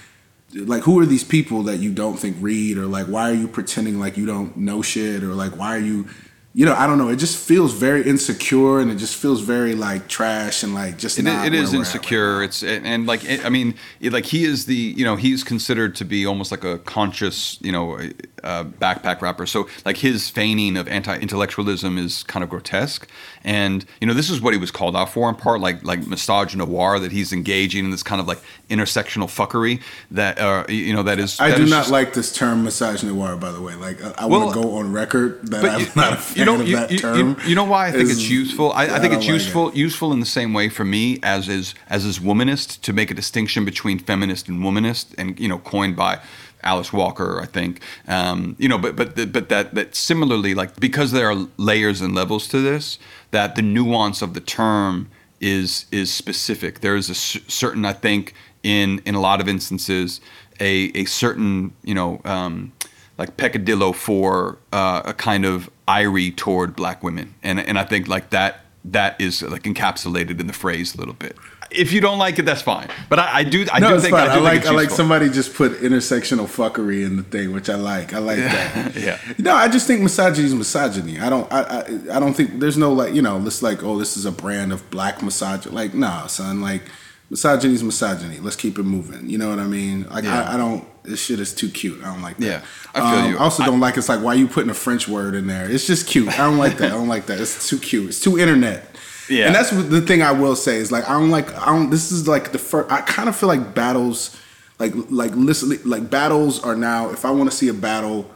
like 0.55 0.85
who 0.85 0.99
are 1.01 1.07
these 1.07 1.25
people 1.25 1.65
that 1.65 1.79
you 1.79 1.93
don't 1.93 2.17
think 2.17 2.37
read? 2.41 2.79
Or 2.79 2.87
like 2.87 3.07
why 3.07 3.31
are 3.31 3.35
you 3.35 3.49
pretending 3.49 4.01
like 4.01 4.17
you 4.17 4.25
don't 4.25 4.57
know 4.57 4.81
shit? 4.83 5.23
Or 5.23 5.35
like 5.35 5.59
why 5.59 5.77
are 5.77 5.81
you 5.81 6.09
you 6.57 6.65
know 6.65 6.75
i 6.75 6.87
don't 6.87 6.99
know. 6.99 7.09
It 7.09 7.17
just 7.17 7.37
feels 7.37 7.75
very 7.75 8.07
insecure 8.07 8.79
and 8.79 8.91
it 8.91 8.97
just 8.97 9.17
feels 9.17 9.41
very 9.41 9.75
like 9.75 10.09
trash 10.09 10.63
and 10.63 10.73
like 10.73 10.97
just 10.97 11.19
It, 11.19 11.23
not 11.23 11.47
it 11.47 11.53
is 11.53 11.75
insecure. 11.75 12.43
It's 12.43 12.63
and, 12.63 12.87
and 12.87 13.07
like 13.07 13.25
it, 13.25 13.45
I 13.45 13.51
mean, 13.51 13.75
it, 14.01 14.13
like 14.13 14.25
he 14.25 14.45
is 14.45 14.65
the 14.65 14.77
you 14.77 15.05
know 15.05 15.17
he's 15.17 15.45
considered 15.45 15.95
to 15.97 16.05
be 16.05 16.25
almost 16.25 16.51
like 16.51 16.65
a 16.65 16.79
conscious 16.79 17.59
you 17.61 17.73
know 17.73 17.99
uh, 18.45 18.65
backpack 18.65 19.21
rapper. 19.23 19.47
So 19.47 19.69
like 19.85 19.97
his 19.97 20.31
feigning 20.31 20.77
of 20.77 20.87
anti-intellectualism 20.89 21.99
is 21.99 22.23
kind 22.25 22.43
of 22.45 22.51
grotesque, 22.51 23.09
and 23.43 23.85
you 24.01 24.07
know 24.07 24.15
this 24.15 24.31
is 24.31 24.41
what 24.41 24.53
he 24.55 24.59
was 24.61 24.71
called 24.71 24.95
out 24.97 25.11
for 25.11 25.29
in 25.29 25.35
part, 25.35 25.61
like 25.61 25.83
like 25.85 26.01
misogynoir 26.03 27.01
that 27.01 27.13
he's 27.13 27.33
engaging 27.33 27.85
in 27.85 27.91
this 27.91 28.03
kind 28.03 28.21
of 28.21 28.29
like 28.29 28.39
intersectional 28.71 29.27
fuckery 29.27 29.81
that 30.11 30.39
uh, 30.39 30.65
you 30.69 30.93
know 30.95 31.03
that 31.03 31.19
is. 31.19 31.41
I 31.41 31.51
that 31.51 31.57
do 31.57 31.63
is 31.65 31.71
not 31.71 31.81
just- 31.81 31.91
like 31.93 32.13
this 32.15 32.33
term 32.33 32.65
misogynoir, 32.65 33.39
by 33.41 33.51
the 33.53 33.61
way. 33.61 33.75
Like, 33.75 34.03
I, 34.03 34.11
I 34.19 34.27
Well, 34.27 34.41
want 34.43 34.55
to 34.55 34.63
go 34.63 34.77
on 34.77 34.93
record 34.93 35.47
that 35.49 35.65
I'm 35.65 35.81
you, 35.81 35.87
not 35.97 36.13
a 36.13 36.17
fan 36.19 36.39
you 36.39 36.45
know, 36.45 36.61
of 36.61 36.69
you, 36.69 36.77
that 36.77 36.91
you- 36.91 36.99
term. 36.99 37.37
you- 37.47 37.55
know 37.55 37.65
why 37.65 37.87
I 37.89 37.93
think 37.93 38.05
Is- 38.05 38.19
it's 38.19 38.29
useful. 38.29 38.73
I, 38.73 38.87
I 38.87 38.97
I 38.97 38.99
think 39.01 39.13
don't 39.13 39.15
it's 39.15 39.27
like 39.29 39.35
useful 39.35 39.73
useful 39.75 40.13
in 40.13 40.21
the 40.21 40.27
same 40.27 40.53
way 40.53 40.69
for 40.69 40.85
me 40.85 41.19
as 41.23 41.49
is 41.49 41.75
as 41.89 42.05
is 42.05 42.19
womanist 42.19 42.81
to 42.83 42.93
make 42.93 43.11
a 43.11 43.15
distinction 43.15 43.65
between 43.65 43.99
feminist 43.99 44.49
and 44.49 44.61
womanist, 44.61 45.15
and 45.19 45.39
you 45.39 45.49
know, 45.49 45.59
coined 45.59 45.97
by 45.97 46.19
Alice 46.65 46.93
Walker, 46.93 47.41
I 47.41 47.47
think. 47.47 47.81
Um, 48.09 48.57
you 48.59 48.69
know, 48.69 48.79
but 48.79 48.97
but 48.97 49.33
but 49.33 49.49
that 49.49 49.75
that 49.75 49.95
similarly, 49.95 50.55
like 50.55 50.81
because 50.81 51.13
there 51.13 51.31
are 51.31 51.47
layers 51.57 52.01
and 52.01 52.15
levels 52.15 52.49
to 52.49 52.61
this, 52.61 52.99
that 53.31 53.55
the 53.55 53.63
nuance 53.63 54.23
of 54.23 54.35
the 54.35 54.41
term 54.41 55.11
is 55.41 55.87
is 55.93 56.13
specific. 56.13 56.81
There 56.81 56.97
is 56.97 57.11
a 57.11 57.15
certain, 57.15 57.85
I 57.85 57.93
think, 57.93 58.35
in 58.63 59.01
in 59.05 59.15
a 59.15 59.21
lot 59.21 59.41
of 59.41 59.49
instances, 59.49 60.21
a 60.61 60.91
a 60.95 61.05
certain 61.05 61.73
you 61.83 61.95
know. 61.95 62.21
Um, 62.25 62.73
like 63.17 63.37
peccadillo 63.37 63.93
for 63.93 64.59
uh, 64.73 65.03
a 65.05 65.15
kind 65.15 65.45
of 65.45 65.71
irie 65.87 66.35
toward 66.35 66.75
black 66.75 67.05
women, 67.05 67.35
and 67.45 67.61
and 67.61 67.79
I 67.79 67.85
think 67.85 68.09
like 68.09 68.31
that 68.31 68.65
that 68.85 69.21
is 69.21 69.43
like 69.43 69.63
encapsulated 69.63 70.41
in 70.41 70.47
the 70.47 70.53
phrase 70.53 70.95
a 70.95 70.99
little 70.99 71.15
bit. 71.15 71.37
If 71.71 71.93
you 71.93 72.01
don't 72.01 72.19
like 72.19 72.39
it, 72.39 72.43
that's 72.43 72.63
fine. 72.63 72.89
But 73.09 73.19
I, 73.19 73.39
I 73.39 73.45
do 73.45 73.67
I 73.73 73.81
no, 73.81 73.89
do 73.89 73.95
it's 73.95 74.05
think 74.05 74.15
fine. 74.17 74.29
I, 74.29 74.33
I, 74.33 74.37
do 74.37 74.41
think 74.41 74.45
like 74.45 74.59
it's 74.59 74.69
I 74.69 74.73
like 74.73 74.91
somebody 74.91 75.29
just 75.29 75.55
put 75.55 75.73
intersectional 75.81 76.47
fuckery 76.47 77.05
in 77.05 77.17
the 77.17 77.23
thing, 77.23 77.53
which 77.53 77.69
I 77.69 77.75
like. 77.77 78.13
I 78.13 78.19
like 78.19 78.39
that. 78.39 78.97
yeah. 78.97 79.19
No, 79.39 79.55
I 79.55 79.69
just 79.69 79.87
think 79.87 80.03
misogyny 80.03 80.47
is 80.47 80.55
misogyny. 80.55 81.21
I 81.21 81.29
don't. 81.29 81.53
I, 81.53 81.63
I. 81.63 82.17
I 82.17 82.21
don't 82.21 82.35
think 82.35 82.61
there's 82.61 82.77
no 82.77 82.93
like 82.93 83.15
you 83.15 83.23
know. 83.23 83.41
This 83.41 83.63
like 83.63 83.83
oh 83.83 83.99
this 83.99 84.17
is 84.17 84.25
a 84.25 84.33
brand 84.33 84.73
of 84.73 84.89
black 84.91 85.23
misogyny. 85.23 85.75
Like 85.75 85.95
nah, 85.95 86.27
son. 86.27 86.61
Like 86.61 86.83
misogyny 87.31 87.75
is 87.75 87.83
misogyny. 87.83 88.39
Let's 88.39 88.57
keep 88.57 88.79
it 88.79 88.85
moving. 88.85 89.29
You 89.29 89.39
know 89.39 89.51
what 89.51 89.59
I 89.59 89.67
mean? 89.67 90.09
Like 90.09 90.25
Yeah. 90.25 90.49
I, 90.49 90.55
I 90.55 90.57
don't. 90.57 90.87
This 91.05 91.23
shit 91.23 91.39
is 91.39 91.55
too 91.55 91.69
cute. 91.69 92.03
I 92.03 92.07
don't 92.07 92.23
like 92.23 92.39
that. 92.39 92.47
Yeah, 92.47 92.65
I 92.95 93.11
feel 93.11 93.21
Um, 93.21 93.31
you. 93.31 93.37
I 93.37 93.41
also 93.41 93.63
don't 93.63 93.81
like 93.81 93.99
it's 93.99 94.09
like 94.09 94.23
why 94.23 94.35
are 94.35 94.39
you 94.39 94.49
putting 94.49 94.71
a 94.71 94.75
French 94.75 95.07
word 95.07 95.35
in 95.35 95.47
there. 95.47 95.71
It's 95.71 95.87
just 95.87 96.07
cute. 96.07 96.29
I 96.29 96.39
don't 96.39 96.57
like 96.57 96.79
that. 96.79 96.93
I 96.93 96.95
don't 96.95 97.09
like 97.09 97.27
that. 97.27 97.41
It's 97.41 97.69
too 97.69 97.79
cute. 97.79 98.09
It's 98.09 98.21
too 98.21 98.39
internet. 98.39 98.94
Yeah. 99.29 99.47
And 99.47 99.55
that's 99.55 99.71
the 99.71 100.01
thing 100.01 100.23
I 100.23 100.33
will 100.33 100.57
say 100.57 100.77
is 100.77 100.93
like 100.93 101.09
I 101.09 101.19
don't 101.19 101.31
like 101.31 101.55
I 101.57 101.67
don't. 101.67 101.91
This 101.91 102.13
is 102.13 102.29
like 102.29 102.53
the 102.53 102.59
first. 102.59 102.91
I 102.91 103.01
kind 103.03 103.29
of 103.29 103.37
feel 103.37 103.49
like 103.49 103.75
battles, 103.75 104.39
like 104.79 104.93
like 105.11 105.33
listen, 105.35 105.79
like 105.85 106.11
battles 106.11 106.63
are 106.63 106.77
now. 106.77 107.11
If 107.11 107.25
I 107.25 107.31
want 107.31 107.51
to 107.51 107.57
see 107.57 107.69
a 107.69 107.75
battle, 107.75 108.31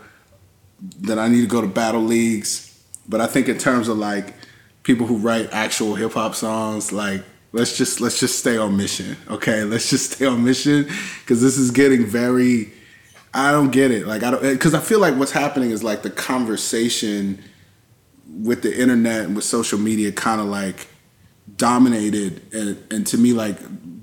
then 0.80 1.18
I 1.18 1.28
need 1.28 1.42
to 1.42 1.47
go 1.47 1.61
to 1.61 1.66
battle 1.66 2.02
leagues. 2.02 2.64
But 3.09 3.21
I 3.21 3.26
think 3.26 3.49
in 3.49 3.59
terms 3.59 3.88
of 3.88 3.99
like 3.99 4.35
people 4.83 5.07
who 5.07 5.16
write 5.16 5.49
actual 5.52 5.95
hip 5.95 6.12
hop 6.12 6.35
songs, 6.35 6.92
like 6.92 7.23
let's 7.52 7.76
just 7.76 8.00
let's 8.00 8.18
just 8.18 8.38
stay 8.38 8.57
on 8.57 8.76
mission, 8.76 9.16
okay? 9.28 9.64
Let's 9.64 9.90
just 9.90 10.12
stay 10.12 10.26
on 10.26 10.45
mission 10.45 10.88
because 11.21 11.42
this 11.42 11.59
is 11.59 11.71
getting 11.71 12.07
very. 12.07 12.73
I 13.35 13.52
don't 13.52 13.71
get 13.71 13.90
it. 13.90 14.07
Like 14.07 14.23
I 14.23 14.30
don't 14.30 14.42
because 14.42 14.75
I 14.75 14.80
feel 14.80 15.00
like 15.00 15.14
what's 15.16 15.33
happening 15.33 15.71
is 15.71 15.85
like 15.85 16.02
the 16.02 16.11
conversation 16.11 17.42
with 18.42 18.62
the 18.62 18.80
internet 18.80 19.25
and 19.25 19.35
with 19.37 19.45
social 19.45 19.78
media 19.78 20.12
kind 20.12 20.40
of 20.40 20.47
like 20.47 20.87
dominated 21.57 22.40
and, 22.52 22.76
and 22.90 23.07
to 23.07 23.18
me 23.18 23.33
like 23.33 23.59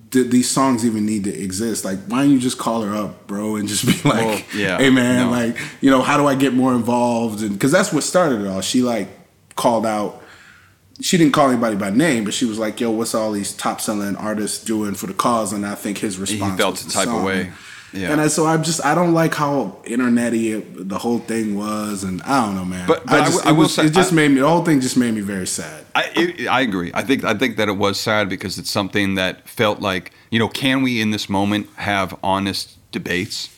did 0.09 0.31
these 0.31 0.49
songs 0.49 0.85
even 0.85 1.05
need 1.05 1.25
to 1.25 1.33
exist. 1.33 1.83
Like 1.83 1.99
why 2.07 2.21
don't 2.23 2.31
you 2.31 2.39
just 2.39 2.57
call 2.57 2.81
her 2.83 2.95
up 2.95 3.27
bro 3.27 3.55
and 3.57 3.67
just 3.67 3.85
be 3.85 3.91
like 4.09 4.25
Well, 4.25 4.41
yeah, 4.55 4.77
hey 4.77 4.89
man 4.89 5.25
no. 5.27 5.31
like 5.31 5.57
you 5.81 5.89
know 5.91 6.01
how 6.01 6.17
do 6.17 6.25
i 6.25 6.35
get 6.35 6.53
more 6.53 6.73
involved? 6.73 7.41
And 7.41 7.51
because 7.53 7.71
that's 7.71 7.91
what 7.91 8.03
started 8.03 8.41
it 8.41 8.47
all. 8.47 8.61
She 8.61 8.81
like 8.81 9.07
called 9.55 9.85
out 9.85 10.21
she 11.01 11.17
didn't 11.17 11.33
call 11.33 11.49
anybody 11.49 11.75
by 11.75 11.89
name 11.89 12.23
but 12.23 12.33
she 12.33 12.45
was 12.45 12.57
like 12.57 12.79
yo 12.79 12.89
what's 12.89 13.13
all 13.13 13.31
these 13.31 13.53
top 13.53 13.81
selling 13.81 14.15
artists 14.15 14.63
doing 14.63 14.93
for 14.95 15.07
the 15.07 15.13
cause? 15.13 15.53
And 15.53 15.65
i 15.65 15.75
think 15.75 15.97
his 15.97 16.17
response 16.17 16.51
he 16.53 16.57
felt 16.57 16.75
was 16.75 16.85
the 16.85 16.91
type 16.91 17.07
of 17.07 17.23
way. 17.23 17.51
Yeah. 17.95 18.11
and 18.11 18.19
I, 18.21 18.27
so 18.27 18.45
I'm 18.45 18.63
just 18.63 18.83
I 18.85 18.93
don't 18.95 19.13
like 19.13 19.33
how 19.33 19.77
internety 19.85 20.63
the 20.75 20.97
whole 20.97 21.19
thing 21.19 21.55
was, 21.57 22.03
and 22.03 22.21
I 22.23 22.45
don't 22.45 22.55
know, 22.55 22.65
man. 22.65 22.87
But- 22.87 23.05
but 23.05 23.13
I 23.21 23.25
just, 23.25 23.33
will- 23.33 23.47
I 23.47 23.49
it, 23.49 23.53
will 23.53 23.59
was, 23.63 23.73
say- 23.75 23.85
it 23.85 23.93
just 23.93 24.11
made 24.13 24.31
me 24.31 24.41
the 24.41 24.47
whole 24.49 24.63
thing 24.63 24.81
just 24.81 24.97
made 24.97 25.13
me 25.13 25.21
very 25.21 25.47
sad. 25.47 25.85
I, 25.95 26.11
it, 26.15 26.47
I 26.47 26.61
agree. 26.61 26.91
I 26.93 27.01
think 27.03 27.23
I 27.23 27.33
think 27.33 27.57
that 27.57 27.67
it 27.69 27.77
was 27.77 27.99
sad 27.99 28.27
because 28.29 28.57
it's 28.59 28.69
something 28.69 29.15
that 29.15 29.47
felt 29.47 29.79
like 29.79 30.11
you 30.29 30.39
know, 30.39 30.49
can 30.49 30.81
we 30.81 30.99
in 31.01 31.11
this 31.11 31.29
moment 31.29 31.69
have 31.77 32.17
honest 32.23 32.77
debates 32.91 33.49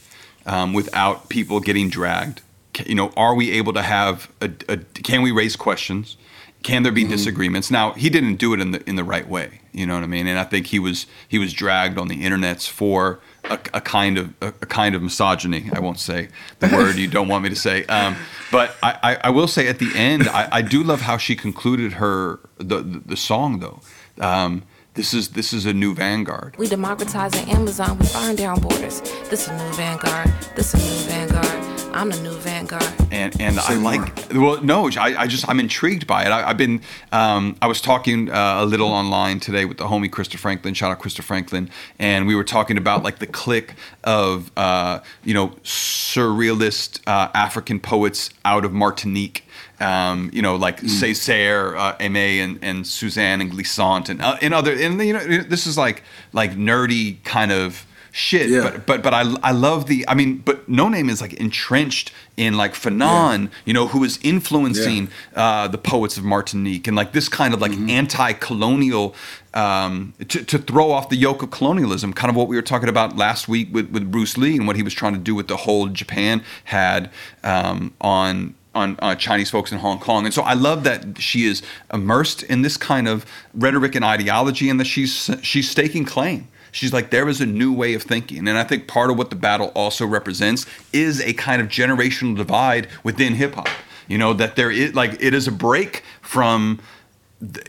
um, 0.46 0.74
without 0.74 1.30
people 1.30 1.60
getting 1.60 1.90
dragged? 1.90 2.42
You 2.86 2.94
know, 2.96 3.12
are 3.18 3.34
we 3.34 3.52
able 3.52 3.74
to 3.74 3.82
have 3.82 4.30
a, 4.40 4.52
a 4.70 4.78
can 4.78 5.24
we 5.24 5.32
raise 5.32 5.56
questions? 5.56 6.16
Can 6.64 6.84
there 6.84 6.92
be 6.92 7.04
Mm-hmm. 7.04 7.12
disagreements? 7.12 7.72
Now 7.72 7.94
he 7.94 8.10
didn't 8.10 8.36
do 8.36 8.54
it 8.54 8.60
in 8.60 8.72
the 8.72 8.88
in 8.90 8.96
the 8.98 9.04
right 9.04 9.28
way. 9.28 9.62
You 9.72 9.86
know 9.88 9.94
what 9.96 10.04
I 10.04 10.08
mean? 10.08 10.28
And 10.28 10.38
I 10.38 10.44
think 10.44 10.68
he 10.68 10.80
was 10.80 11.08
he 11.28 11.40
was 11.40 11.54
dragged 11.54 11.98
on 11.98 12.08
the 12.08 12.22
internets 12.24 12.68
for 12.70 13.20
a, 13.50 13.60
a 13.74 13.82
kind 13.82 14.18
of 14.18 14.34
a, 14.42 14.48
a 14.48 14.66
kind 14.66 14.96
of 14.96 15.02
misogyny. 15.02 15.70
I 15.74 15.80
won't 15.80 16.00
say 16.00 16.30
the 16.60 16.68
word 16.68 16.96
you 16.96 17.08
don't 17.08 17.28
want 17.28 17.44
me 17.44 17.50
to 17.50 17.56
say. 17.56 17.86
Um, 17.86 18.16
but 18.52 18.76
I, 18.82 19.00
I, 19.04 19.18
I 19.26 19.30
will 19.30 19.48
say 19.48 19.68
at 19.68 19.80
the 19.80 19.92
end, 19.96 20.28
I, 20.28 20.48
I 20.52 20.62
do 20.62 20.84
love 20.84 21.02
how 21.02 21.18
she 21.18 21.36
concluded 21.36 21.94
her 21.94 22.40
the 22.58 22.82
the, 22.82 23.02
the 23.06 23.18
song 23.18 23.60
though. 23.60 23.82
Um, 24.20 24.64
this 24.94 25.14
is 25.14 25.30
this 25.30 25.54
is 25.54 25.66
a 25.66 25.74
new 25.74 25.94
vanguard. 25.94 26.56
We 26.58 26.68
democratizing 26.68 27.50
Amazon, 27.50 28.00
we 28.00 28.08
burn 28.14 28.36
down 28.36 28.60
borders. 28.62 29.02
This 29.30 29.44
is 29.44 29.50
a 29.50 29.58
new 29.58 29.74
vanguard, 29.74 30.34
this 30.56 30.74
is 30.74 30.82
a 30.82 31.12
new 31.12 31.28
vanguard. 31.28 31.67
I'm 31.98 32.12
the 32.12 32.20
new 32.22 32.36
vanguard. 32.38 32.84
and 33.12 33.42
and 33.42 33.58
I 33.58 33.62
Say 33.64 33.76
like 33.78 34.32
well 34.32 34.62
no 34.62 34.88
I, 34.90 35.24
I 35.24 35.28
just 35.28 35.50
I'm 35.50 35.60
intrigued 35.60 36.06
by 36.06 36.26
it. 36.26 36.30
I, 36.30 36.48
I've 36.50 36.58
been 36.58 36.82
um, 37.12 37.58
I 37.60 37.66
was 37.66 37.82
talking 37.82 38.30
uh, 38.30 38.58
a 38.60 38.66
little 38.68 38.90
online 38.90 39.40
today 39.40 39.66
with 39.66 39.78
the 39.80 39.86
homie 39.86 40.08
Krista 40.08 40.38
Franklin. 40.38 40.76
Shout 40.76 40.92
out 40.92 41.00
Krista 41.00 41.24
Franklin. 41.24 41.72
And 41.98 42.28
we 42.28 42.36
were 42.36 42.44
talking 42.44 42.78
about 42.78 43.02
like 43.02 43.18
the 43.18 43.26
click 43.26 43.74
of 44.04 44.52
uh, 44.56 45.00
you 45.24 45.34
know 45.34 45.48
surrealist 45.64 47.02
uh, 47.08 47.30
African 47.34 47.80
poets 47.80 48.30
out 48.46 48.64
of 48.64 48.74
Martinique. 48.74 49.44
Um, 49.80 50.30
you 50.34 50.44
know 50.44 50.56
like 50.56 50.78
Mm. 50.82 50.90
Césaire 51.02 51.76
uh, 51.78 51.98
Aimé 51.98 52.44
and, 52.44 52.60
and 52.62 52.86
Suzanne 52.86 53.42
and 53.42 53.50
Glissant 53.52 54.10
and, 54.10 54.22
uh, 54.22 54.38
and 54.42 54.54
other 54.54 54.74
and 54.74 55.02
you 55.02 55.14
know 55.14 55.24
this 55.26 55.66
is 55.66 55.78
like 55.78 56.04
like 56.34 56.52
nerdy 56.52 57.24
kind 57.24 57.52
of 57.52 57.87
shit 58.18 58.50
Yeah. 58.50 58.64
but 58.64 58.86
but 58.90 59.04
but 59.04 59.14
I 59.14 59.22
I 59.44 59.52
love 59.52 59.86
the 59.86 60.00
I 60.08 60.14
mean 60.16 60.38
but 60.48 60.58
Noname 60.70 61.10
is 61.10 61.22
like 61.22 61.34
entrenched 61.34 62.12
in 62.36 62.58
like 62.58 62.74
Fanon 62.74 63.50
you 63.66 63.74
know 63.78 63.88
who 63.94 64.04
is 64.04 64.18
influencing 64.24 65.10
uh, 65.36 65.68
the 65.68 65.78
poets 65.78 66.18
of 66.18 66.24
Martinique 66.24 66.88
and 66.88 66.96
like 66.98 67.12
this 67.14 67.30
kind 67.30 67.54
of 67.54 67.62
like 67.62 67.72
Mm-hmm. 67.78 67.90
anti-colonial 68.02 69.14
um, 69.54 70.14
to, 70.28 70.44
to 70.44 70.58
throw 70.58 70.92
off 70.92 71.10
the 71.10 71.16
yoke 71.16 71.42
of 71.44 71.52
colonialism 71.52 72.14
kind 72.14 72.30
of 72.30 72.36
what 72.36 72.48
we 72.48 72.56
were 72.56 72.62
talking 72.74 72.90
about 72.90 73.16
last 73.18 73.48
week 73.48 73.68
with, 73.74 73.90
with 73.92 74.12
Bruce 74.12 74.38
Lee 74.38 74.56
and 74.58 74.68
what 74.68 74.76
he 74.76 74.84
was 74.84 74.94
trying 74.94 75.14
to 75.14 75.20
do 75.20 75.34
with 75.36 75.48
the 75.48 75.58
hold 75.58 75.94
Japan 75.94 76.44
had 76.66 77.10
um, 77.44 77.94
on 78.02 78.56
on 78.76 78.96
uh, 79.00 79.16
Chinese 79.16 79.50
folks 79.50 79.72
in 79.72 79.80
Hong 79.80 80.00
Kong. 80.00 80.26
And 80.26 80.34
so 80.34 80.44
I 80.44 80.54
love 80.54 80.84
that 80.84 81.20
she 81.20 81.46
is 81.46 81.64
immersed 81.92 82.44
in 82.44 82.62
this 82.62 82.78
kind 82.78 83.08
of 83.08 83.26
rhetoric 83.56 83.96
and 83.96 84.06
ideology 84.06 84.70
and 84.70 84.80
that 84.80 84.86
she's 84.86 85.30
she's 85.42 85.70
staking 85.70 86.06
claim. 86.06 86.48
She's 86.72 86.94
like, 86.94 87.10
there 87.10 87.28
is 87.28 87.42
a 87.42 87.46
new 87.46 87.74
way 87.74 87.94
of 87.94 88.04
thinking. 88.04 88.48
And 88.48 88.58
I 88.58 88.64
think 88.64 88.88
part 88.88 89.10
of 89.10 89.18
what 89.18 89.30
the 89.30 89.36
battle 89.36 89.72
also 89.76 90.06
represents 90.06 90.66
is 90.94 91.22
a 91.22 91.34
kind 91.34 91.62
of 91.62 91.68
generational 91.68 92.36
divide 92.36 92.88
within 93.04 93.34
hip 93.34 93.56
hop. 93.56 93.70
You 94.08 94.18
know, 94.18 94.34
that 94.34 94.56
there 94.56 94.72
is 94.72 94.96
like, 94.96 95.22
it 95.22 95.34
is 95.34 95.48
a 95.48 95.52
break 95.52 96.04
from, 96.22 96.80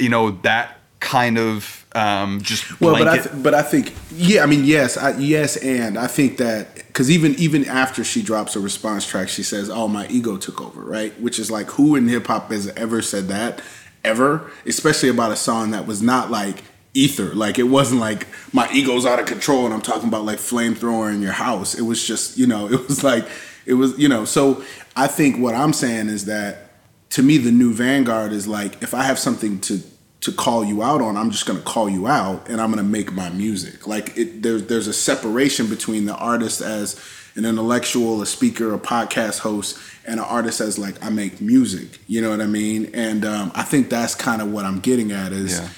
you 0.00 0.08
know, 0.08 0.32
that 0.42 0.78
kind 1.00 1.38
of 1.38 1.86
um, 1.94 2.40
just 2.42 2.80
Well, 2.80 2.96
but 2.96 3.08
I 3.08 3.18
th- 3.18 3.42
but 3.42 3.54
I 3.54 3.62
think 3.62 3.94
yeah, 4.12 4.42
I 4.42 4.46
mean 4.46 4.64
yes, 4.64 4.96
I, 4.96 5.16
yes, 5.16 5.56
and 5.56 5.98
I 5.98 6.06
think 6.06 6.36
that 6.38 6.74
because 6.74 7.10
even 7.10 7.34
even 7.36 7.64
after 7.66 8.04
she 8.04 8.22
drops 8.22 8.56
a 8.56 8.60
response 8.60 9.06
track, 9.06 9.28
she 9.28 9.42
says, 9.42 9.70
"Oh, 9.70 9.88
my 9.88 10.06
ego 10.08 10.36
took 10.36 10.60
over," 10.60 10.82
right? 10.82 11.18
Which 11.20 11.38
is 11.38 11.50
like 11.50 11.70
who 11.70 11.96
in 11.96 12.08
hip 12.08 12.26
hop 12.26 12.50
has 12.50 12.68
ever 12.68 13.00
said 13.02 13.28
that 13.28 13.62
ever, 14.04 14.50
especially 14.66 15.08
about 15.08 15.32
a 15.32 15.36
song 15.36 15.70
that 15.70 15.86
was 15.86 16.02
not 16.02 16.30
like 16.30 16.62
ether, 16.94 17.34
like 17.34 17.58
it 17.58 17.64
wasn't 17.64 18.00
like 18.00 18.26
my 18.52 18.68
ego's 18.72 19.06
out 19.06 19.18
of 19.18 19.26
control 19.26 19.64
and 19.64 19.74
I'm 19.74 19.82
talking 19.82 20.08
about 20.08 20.24
like 20.24 20.38
flamethrower 20.38 21.12
in 21.12 21.22
your 21.22 21.32
house. 21.32 21.74
It 21.74 21.82
was 21.82 22.06
just 22.06 22.38
you 22.38 22.46
know, 22.46 22.68
it 22.72 22.86
was 22.88 23.02
like. 23.04 23.26
It 23.66 23.74
was, 23.74 23.98
you 23.98 24.08
know, 24.08 24.24
so 24.24 24.64
I 24.96 25.08
think 25.08 25.38
what 25.38 25.54
I'm 25.54 25.74
saying 25.74 26.08
is 26.08 26.24
that 26.24 26.70
to 27.10 27.22
me, 27.22 27.36
the 27.36 27.52
new 27.52 27.74
Vanguard 27.74 28.32
is 28.32 28.48
like 28.48 28.82
if 28.82 28.94
I 28.94 29.02
have 29.02 29.18
something 29.18 29.60
to 29.60 29.82
to 30.22 30.32
call 30.32 30.64
you 30.64 30.82
out 30.82 31.02
on, 31.02 31.18
I'm 31.18 31.30
just 31.30 31.44
gonna 31.44 31.60
call 31.60 31.88
you 31.88 32.06
out 32.06 32.48
and 32.48 32.62
I'm 32.62 32.70
gonna 32.70 32.82
make 32.82 33.12
my 33.12 33.28
music. 33.28 33.86
Like 33.86 34.16
it, 34.16 34.42
there's 34.42 34.64
there's 34.68 34.86
a 34.86 34.94
separation 34.94 35.68
between 35.68 36.06
the 36.06 36.14
artist 36.16 36.62
as 36.62 36.98
an 37.36 37.44
intellectual, 37.44 38.22
a 38.22 38.26
speaker, 38.26 38.72
a 38.72 38.78
podcast 38.78 39.40
host, 39.40 39.78
and 40.06 40.18
an 40.18 40.24
artist 40.26 40.62
as 40.62 40.78
like 40.78 41.04
I 41.04 41.10
make 41.10 41.40
music. 41.40 41.98
You 42.06 42.22
know 42.22 42.30
what 42.30 42.40
I 42.40 42.46
mean? 42.46 42.90
And 42.94 43.24
um, 43.24 43.52
I 43.54 43.62
think 43.64 43.90
that's 43.90 44.14
kind 44.14 44.40
of 44.40 44.50
what 44.50 44.64
I'm 44.64 44.80
getting 44.80 45.12
at 45.12 45.32
is, 45.32 45.60
Yeah. 45.60 45.68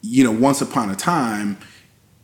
You 0.00 0.24
know, 0.24 0.32
once 0.32 0.60
upon 0.60 0.90
a 0.90 0.96
time, 0.96 1.58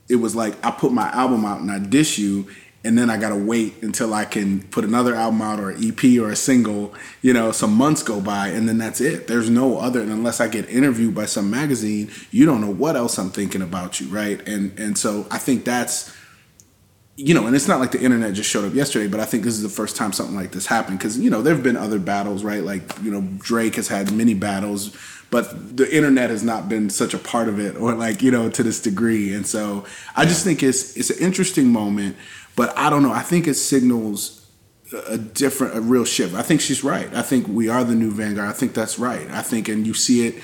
it 0.09 0.17
was 0.17 0.37
like 0.37 0.63
I 0.65 0.71
put 0.71 0.93
my 0.93 1.09
album 1.11 1.45
out 1.45 1.61
and 1.61 1.71
I 1.71 1.79
dish 1.79 2.19
you, 2.19 2.49
and 2.85 2.99
then 2.99 3.09
I 3.09 3.17
gotta 3.17 3.37
wait 3.37 3.83
until 3.83 4.13
I 4.13 4.25
can 4.27 4.63
put 4.69 4.85
another 4.85 5.15
album 5.15 5.41
out 5.41 5.59
or 5.59 5.71
an 5.71 5.83
EP 5.83 6.19
or 6.21 6.31
a 6.31 6.37
single. 6.37 6.95
You 7.23 7.33
know, 7.33 7.51
some 7.53 7.73
months 7.75 8.03
go 8.03 8.21
by, 8.21 8.49
and 8.49 8.69
then 8.69 8.79
that's 8.79 9.01
it. 9.01 9.27
There's 9.27 9.49
no 9.49 9.79
other, 9.79 10.01
and 10.01 10.13
unless 10.13 10.41
I 10.41 10.49
get 10.49 10.69
interviewed 10.69 11.15
by 11.15 11.25
some 11.27 11.51
magazine, 11.51 12.11
you 12.31 12.45
don't 12.45 12.61
know 12.61 12.71
what 12.71 12.97
else 12.97 13.19
I'm 13.19 13.31
thinking 13.31 13.63
about 13.63 14.01
you, 14.01 14.09
right? 14.09 14.47
And 14.47 14.79
and 14.79 14.99
so 14.99 15.27
I 15.31 15.39
think 15.39 15.65
that's 15.65 16.15
you 17.17 17.33
know, 17.33 17.47
and 17.47 17.55
it's 17.55 17.69
not 17.69 17.79
like 17.79 17.93
the 17.93 18.01
internet 18.01 18.35
just 18.35 18.51
showed 18.51 18.65
up 18.65 18.75
yesterday, 18.75 19.07
but 19.07 19.21
I 19.21 19.25
think 19.25 19.45
this 19.45 19.55
is 19.55 19.63
the 19.63 19.69
first 19.69 19.97
time 19.97 20.13
something 20.13 20.35
like 20.35 20.51
this 20.51 20.67
happened 20.67 20.99
because 20.99 21.19
you 21.19 21.31
know 21.31 21.43
there 21.43 21.55
have 21.55 21.63
been 21.63 21.77
other 21.77 21.99
battles, 21.99 22.43
right? 22.43 22.63
Like 22.63 22.83
you 23.03 23.11
know 23.11 23.23
Drake 23.39 23.77
has 23.77 23.89
had 23.89 24.13
many 24.13 24.35
battles, 24.35 24.97
but 25.31 25.77
the 25.77 25.95
internet 25.95 26.31
has 26.31 26.43
not 26.43 26.69
been 26.69 26.91
such 26.91 27.15
a 27.15 27.19
part 27.19 27.49
of 27.49 27.61
it, 27.61 27.77
or 27.77 27.95
like 27.95 28.23
you 28.23 28.33
know 28.33 28.51
to 28.51 28.63
this 28.63 28.83
degree. 28.83 29.33
And 29.33 29.47
so 29.47 29.85
I 30.17 30.25
just 30.25 30.43
think 30.45 30.63
it's 30.63 30.97
it's 30.97 31.11
an 31.11 31.19
interesting 31.25 31.69
moment, 31.69 32.17
but 32.57 32.77
I 32.77 32.91
don't 32.91 33.03
know. 33.03 33.13
I 33.13 33.23
think 33.23 33.47
it 33.47 33.55
signals 33.55 34.45
a 35.09 35.19
different, 35.19 35.77
a 35.77 35.81
real 35.81 36.05
shift. 36.05 36.35
I 36.35 36.43
think 36.43 36.61
she's 36.61 36.83
right. 36.83 37.13
I 37.15 37.23
think 37.23 37.47
we 37.47 37.69
are 37.69 37.85
the 37.85 37.95
new 37.95 38.11
vanguard. 38.11 38.49
I 38.49 38.53
think 38.53 38.75
that's 38.75 38.99
right. 38.99 39.31
I 39.31 39.43
think, 39.43 39.69
and 39.69 39.87
you 39.87 39.95
see 39.95 40.27
it 40.27 40.43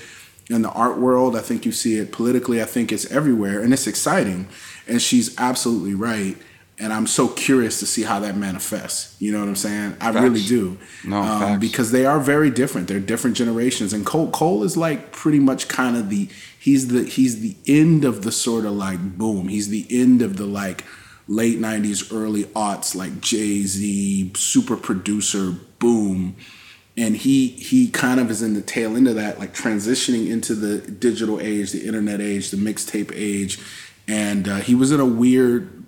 in 0.48 0.62
the 0.62 0.70
art 0.70 0.98
world. 0.98 1.36
I 1.36 1.40
think 1.40 1.64
you 1.64 1.72
see 1.72 1.98
it 1.98 2.12
politically. 2.12 2.62
I 2.62 2.64
think 2.64 2.92
it's 2.92 3.10
everywhere, 3.10 3.60
and 3.60 3.72
it's 3.72 3.86
exciting. 3.86 4.48
And 4.86 5.00
she's 5.00 5.38
absolutely 5.38 5.94
right. 5.94 6.36
And 6.80 6.94
I'm 6.94 7.06
so 7.06 7.28
curious 7.28 7.78
to 7.80 7.86
see 7.86 8.02
how 8.02 8.20
that 8.20 8.36
manifests. 8.36 9.14
You 9.20 9.32
know 9.32 9.40
what 9.40 9.48
I'm 9.48 9.56
saying? 9.56 9.96
I 10.00 10.12
Facts. 10.12 10.22
really 10.22 10.42
do. 10.42 10.78
No, 11.04 11.20
um, 11.20 11.60
because 11.60 11.92
they 11.92 12.06
are 12.06 12.18
very 12.18 12.50
different. 12.50 12.88
They're 12.88 12.98
different 12.98 13.36
generations. 13.36 13.92
And 13.92 14.06
Cole 14.06 14.30
Cole 14.30 14.64
is 14.64 14.78
like 14.78 15.12
pretty 15.12 15.40
much 15.40 15.68
kind 15.68 15.94
of 15.96 16.08
the 16.08 16.28
he's 16.58 16.88
the 16.88 17.04
he's 17.04 17.40
the 17.40 17.56
end 17.66 18.06
of 18.06 18.22
the 18.22 18.32
sort 18.32 18.64
of 18.64 18.72
like 18.72 19.18
boom. 19.18 19.48
He's 19.48 19.68
the 19.68 19.86
end 19.90 20.22
of 20.22 20.38
the 20.38 20.46
like 20.46 20.84
late 21.28 21.58
'90s, 21.58 22.14
early 22.14 22.44
aughts, 22.44 22.94
like 22.94 23.20
Jay 23.20 23.62
Z, 23.62 24.32
super 24.36 24.76
producer, 24.76 25.52
boom. 25.78 26.34
And 26.96 27.14
he 27.14 27.48
he 27.48 27.88
kind 27.88 28.20
of 28.20 28.30
is 28.30 28.40
in 28.40 28.54
the 28.54 28.62
tail 28.62 28.96
end 28.96 29.06
of 29.06 29.16
that, 29.16 29.38
like 29.38 29.54
transitioning 29.54 30.30
into 30.30 30.54
the 30.54 30.78
digital 30.78 31.40
age, 31.40 31.72
the 31.72 31.86
internet 31.86 32.22
age, 32.22 32.50
the 32.50 32.56
mixtape 32.56 33.12
age, 33.14 33.60
and 34.08 34.48
uh, 34.48 34.56
he 34.56 34.74
was 34.74 34.92
in 34.92 35.00
a 35.00 35.04
weird 35.04 35.79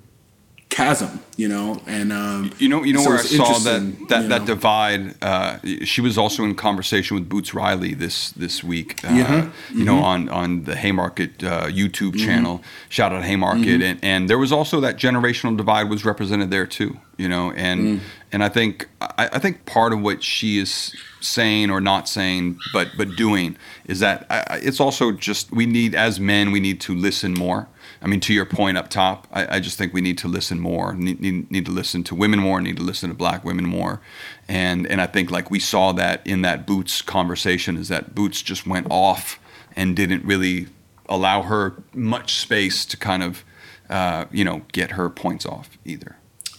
chasm, 0.77 1.21
you 1.37 1.49
know. 1.49 1.81
And 1.87 2.13
um, 2.13 2.51
You 2.59 2.69
know, 2.69 2.83
you 2.83 2.95
know 2.95 3.03
so 3.03 3.11
where 3.11 3.19
I 3.19 3.23
saw 3.23 3.59
that 3.59 4.09
that, 4.09 4.23
you 4.23 4.29
that 4.29 4.45
divide. 4.47 5.15
Uh, 5.23 5.59
she 5.85 6.01
was 6.01 6.17
also 6.17 6.45
in 6.45 6.55
conversation 6.55 7.15
with 7.17 7.29
Boots 7.29 7.53
Riley 7.55 7.93
this 7.95 8.31
this 8.33 8.65
week. 8.65 8.99
Uh, 9.05 9.13
Yeah. 9.15 9.49
You 9.75 9.85
know, 9.85 9.97
Mhm. 10.01 10.03
on 10.13 10.29
on 10.31 10.65
the 10.65 10.75
Haymarket 10.75 11.45
uh, 11.45 11.67
YouTube 11.81 12.15
Mhm. 12.15 12.25
channel. 12.27 12.63
Shout 12.89 13.13
out 13.13 13.23
Haymarket, 13.23 13.81
Mhm. 13.81 13.89
and 13.91 13.99
and 14.03 14.31
there 14.31 14.39
was 14.39 14.51
also 14.53 14.81
that 14.81 14.97
generational 14.99 15.57
divide 15.57 15.89
was 15.91 16.05
represented 16.05 16.51
there 16.51 16.67
too. 16.67 16.97
You 17.19 17.29
know, 17.29 17.53
and 17.69 17.81
Mm. 17.81 18.01
and 18.33 18.43
I 18.43 18.49
think 18.49 18.89
I, 19.01 19.29
I 19.37 19.39
think 19.39 19.55
part 19.67 19.93
of 19.93 20.01
what 20.01 20.23
she 20.25 20.59
is 20.59 20.93
saying 21.21 21.71
or 21.71 21.81
not 21.81 22.09
saying, 22.09 22.57
but 22.73 22.87
but 22.97 23.09
doing 23.17 23.57
is 23.87 23.99
that 24.01 24.25
I- 24.31 24.61
it's 24.69 24.81
also 24.81 25.13
just 25.13 25.53
we 25.53 25.67
need 25.67 25.95
as 25.95 26.19
men 26.19 26.51
we 26.51 26.61
need 26.61 26.81
to 26.81 26.95
listen 26.95 27.35
more. 27.35 27.69
I 28.03 28.09
mean, 28.09 28.21
to 28.21 28.35
your 28.35 28.45
point 28.45 28.77
up 28.77 28.89
top, 28.89 29.29
I, 29.33 29.57
I 29.57 29.61
just 29.61 29.79
think 29.79 29.95
we 29.95 30.01
need 30.01 30.19
to 30.19 30.29
listen 30.29 30.59
more. 30.59 30.93
Need, 30.95 31.21
need, 31.21 31.51
need 31.51 31.67
to 31.67 31.73
listen 31.73 32.03
to 32.05 32.15
women 32.15 32.41
more. 32.41 32.61
Need 32.61 32.77
to 32.79 32.83
listen 32.83 33.09
to 33.11 33.15
black 33.15 33.45
women 33.45 33.65
more. 33.65 34.01
And 34.49 34.87
and 34.87 35.01
I 35.01 35.07
think 35.07 35.31
like 35.31 35.51
we 35.51 35.61
saw 35.61 35.93
that 35.93 36.27
in 36.27 36.43
that 36.43 36.67
Boots 36.67 37.01
conversation 37.01 37.77
is 37.77 37.89
that 37.89 38.15
Boots 38.15 38.43
just 38.43 38.67
went 38.67 38.89
off 38.91 39.39
and 39.77 39.95
didn't 39.95 40.25
really 40.25 40.67
allow 41.09 41.43
her 41.43 41.75
much 41.95 42.35
space 42.35 42.85
to 42.87 42.97
kind 42.97 43.23
of 43.23 43.45
uh, 43.89 44.25
you 44.33 44.45
know 44.45 44.63
get 44.73 44.93
her 44.93 45.09
points 45.09 45.47
off 45.47 45.79
either. 45.85 46.17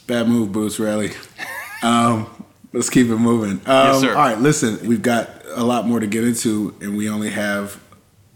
Bad 0.08 0.27
move, 0.27 0.51
Boots 0.51 0.79
Riley. 0.79 1.12
Um, 1.84 2.45
let's 2.71 2.89
keep 2.89 3.08
it 3.08 3.17
moving. 3.17 3.60
Um, 3.65 3.88
Yes, 3.88 3.99
sir. 3.99 4.10
All 4.12 4.15
right, 4.15 4.39
listen, 4.39 4.88
we've 4.88 5.01
got 5.01 5.29
a 5.53 5.65
lot 5.65 5.86
more 5.86 5.99
to 5.99 6.08
get 6.08 6.23
into, 6.23 6.73
and 6.79 6.95
we 6.95 7.10
only 7.10 7.29
have 7.29 7.77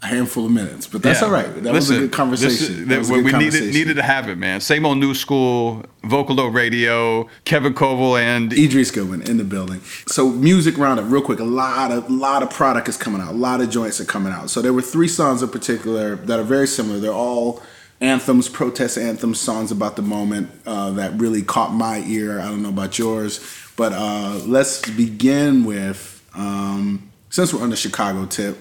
a 0.07 0.15
handful 0.15 0.45
of 0.45 0.51
minutes, 0.51 0.87
but 0.87 1.01
that's 1.01 1.21
Yeah. 1.21 1.27
all 1.27 1.33
right. 1.33 1.63
That 1.63 1.73
was 1.73 1.89
a 1.89 1.99
good 1.99 2.11
conversation. 2.11 2.81
is- 2.81 2.87
That 2.87 2.99
was 2.99 3.09
a 3.09 3.13
we 3.13 3.21
good 3.23 3.33
we 3.33 3.39
needed 3.45 3.73
needed 3.73 3.95
to 3.97 4.03
have 4.03 4.29
it, 4.29 4.37
man. 4.37 4.61
Same 4.61 4.85
old 4.85 4.97
new 4.97 5.13
school, 5.13 5.83
Vocalo 6.03 6.53
Radio, 6.53 7.27
Kevin 7.45 7.73
Coval, 7.73 8.19
and 8.19 8.53
Idris 8.53 8.91
Goodwin 8.91 9.21
in 9.23 9.37
the 9.37 9.43
building. 9.43 9.81
So 10.07 10.29
music 10.29 10.77
roundup, 10.77 11.05
real 11.11 11.21
quick. 11.21 11.39
A 11.39 11.43
lot 11.43 11.91
of 11.91 12.09
lot 12.09 12.41
of 12.43 12.49
product 12.49 12.87
is 12.89 12.97
coming 12.97 13.21
out. 13.21 13.29
A 13.33 13.37
lot 13.37 13.61
of 13.61 13.69
joints 13.69 13.99
are 13.99 14.05
coming 14.05 14.31
out. 14.33 14.49
So 14.49 14.61
there 14.61 14.73
were 14.73 14.81
three 14.81 15.07
songs 15.09 15.41
in 15.43 15.49
particular 15.49 16.15
that 16.15 16.39
are 16.39 16.43
very 16.43 16.67
similar. 16.67 16.99
They're 16.99 17.11
all 17.13 17.61
anthems, 17.99 18.47
protest 18.47 18.97
anthems, 18.97 19.39
songs 19.39 19.71
about 19.71 19.95
the 19.95 20.01
moment 20.03 20.49
uh, 20.65 20.91
that 20.91 21.19
really 21.19 21.41
caught 21.41 21.73
my 21.73 22.03
ear. 22.07 22.39
I 22.39 22.45
don't 22.45 22.61
know 22.61 22.69
about 22.69 22.97
yours, 22.99 23.39
but 23.75 23.91
uh, 23.93 24.39
let's 24.45 24.87
begin 24.89 25.65
with 25.65 26.23
um, 26.35 27.09
since 27.29 27.53
we're 27.53 27.63
on 27.63 27.71
the 27.71 27.75
Chicago 27.75 28.25
tip. 28.25 28.55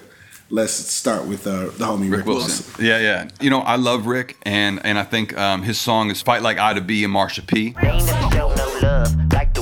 Let's 0.49 0.71
start 0.71 1.25
with 1.25 1.45
uh, 1.45 1.65
the 1.65 1.85
homie 1.85 2.09
Rick, 2.09 2.19
Rick 2.19 2.25
Wilson. 2.27 2.85
Yeah, 2.85 2.99
yeah. 2.99 3.29
You 3.41 3.49
know, 3.49 3.59
I 3.59 3.75
love 3.75 4.07
Rick, 4.07 4.37
and 4.43 4.79
and 4.85 4.97
I 4.97 5.03
think 5.03 5.37
um, 5.37 5.63
his 5.63 5.79
song 5.79 6.09
is 6.09 6.21
"Fight 6.21 6.41
Like 6.41 6.57
I 6.57 6.73
to 6.73 6.81
B" 6.81 7.03
and 7.03 7.13
Marsha 7.13 7.45
P. 7.45 7.75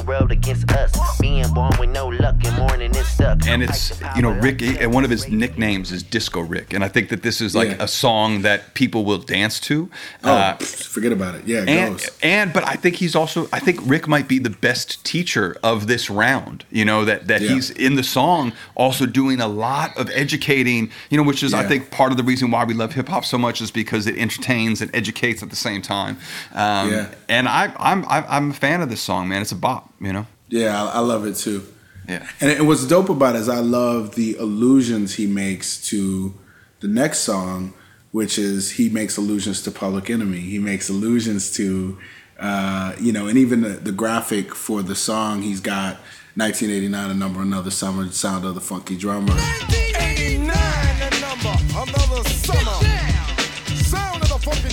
world 0.06 0.32
against 0.32 0.72
us. 0.72 0.92
Being 1.20 1.48
born 1.54 1.72
with 1.80 1.90
no 1.90 2.08
luck 2.08 2.36
and 2.46 2.58
morning 2.58 2.92
it 2.92 3.04
sucks. 3.06 3.48
And 3.48 3.64
it's 3.64 4.00
you 4.16 4.22
know 4.22 4.32
Rick, 4.32 4.62
and 4.62 4.94
one 4.94 5.04
of 5.04 5.10
his 5.10 5.28
nicknames 5.28 5.92
is 5.92 6.04
Disco 6.04 6.42
Rick, 6.42 6.74
and 6.74 6.84
I 6.84 6.88
think 6.88 7.10
that 7.10 7.22
this 7.24 7.42
is 7.42 7.56
like 7.56 7.70
Yeah. 7.70 7.84
a 7.84 7.88
song 7.88 8.42
that 8.44 8.74
people 8.74 9.06
will 9.06 9.18
dance 9.18 9.60
to. 9.62 9.90
Oh, 10.24 10.32
Uh, 10.34 10.56
forget 10.58 11.12
about 11.12 11.36
it. 11.36 11.44
Yeah, 11.46 11.62
it 11.64 11.70
and, 11.70 11.98
goes. 11.98 12.10
and 12.22 12.54
but 12.54 12.68
I 12.68 12.76
think 12.76 12.96
he's 12.98 13.16
also 13.16 13.48
I 13.52 13.60
think 13.60 13.80
Rick 13.84 14.08
might 14.08 14.28
be 14.28 14.40
the 14.40 14.50
best 14.50 15.04
teacher 15.04 15.58
of 15.64 15.88
this 15.88 16.10
round. 16.10 16.64
You 16.72 16.86
know 16.86 17.06
that 17.06 17.28
that 17.28 17.42
Yeah. 17.42 17.50
he's 17.54 17.70
in 17.72 17.96
the 17.96 18.04
song 18.04 18.54
also 18.76 19.06
doing 19.06 19.40
a 19.42 19.48
lot 19.48 19.96
of 19.98 20.10
educating. 20.12 20.90
You 21.10 21.18
know, 21.18 21.24
which 21.24 21.44
is 21.44 21.54
I 21.54 21.64
think 21.64 21.92
part 21.92 22.12
of 22.12 22.18
the 22.18 22.24
reason 22.24 22.52
why 22.52 22.64
we 22.64 22.74
love 22.74 22.94
hip 22.94 23.10
hop 23.10 23.26
so 23.26 23.38
much 23.38 23.62
is 23.62 23.72
because 23.72 24.08
it 24.08 24.18
entertains 24.18 24.82
and 24.82 24.90
educates 24.94 25.42
at 25.44 25.50
the 25.50 25.56
same 25.56 25.82
time. 25.82 26.18
Um, 26.54 26.92
Yeah. 26.92 27.06
And 27.30 27.48
I 27.48 27.72
I'm 27.80 28.06
I'm 28.08 28.52
a 28.52 28.54
fan 28.54 28.82
of 28.82 28.90
this 28.90 29.02
song, 29.02 29.28
man. 29.30 29.42
It's 29.42 29.52
a 29.52 29.56
bop. 29.56 29.90
You 30.00 30.14
know. 30.14 30.28
Yeah, 30.50 30.84
I, 30.84 30.98
I 30.98 31.00
love 31.00 31.26
it 31.26 31.36
too. 31.36 31.66
Yeah. 32.08 32.28
And, 32.40 32.52
and 32.52 32.68
what's 32.68 32.86
dope 32.86 33.10
about 33.10 33.36
it 33.36 33.40
is 33.40 33.50
I 33.50 33.60
love 33.60 34.16
the 34.16 34.36
allusions 34.36 35.16
he 35.16 35.28
makes 35.28 35.82
to 35.90 36.34
the 36.80 36.88
next 36.88 37.20
song, 37.20 37.74
which 38.12 38.38
is 38.38 38.72
he 38.72 38.90
makes 38.90 39.18
allusions 39.18 39.62
to 39.64 39.72
Public 39.72 40.10
Enemy. 40.10 40.40
He 40.40 40.60
makes 40.60 40.90
allusions 40.90 41.52
to, 41.54 41.98
uh, 42.40 42.94
you 43.00 43.12
know, 43.12 43.28
and 43.28 43.38
even 43.38 43.62
the, 43.62 43.70
the 43.70 43.92
graphic 43.92 44.54
for 44.54 44.84
the 44.84 44.96
song, 44.96 45.42
he's 45.42 45.60
got 45.60 45.96
1989, 46.36 47.12
a 47.12 47.14
number, 47.14 47.42
another 47.42 47.72
summer, 47.72 48.08
sound 48.12 48.46
of 48.46 48.56
the 48.56 48.62
funky 48.62 48.98
drummer. 48.98 49.36
89 49.70 50.46
the 51.00 51.20
number, 51.22 51.58
another 51.74 52.30
summer. 52.30 52.95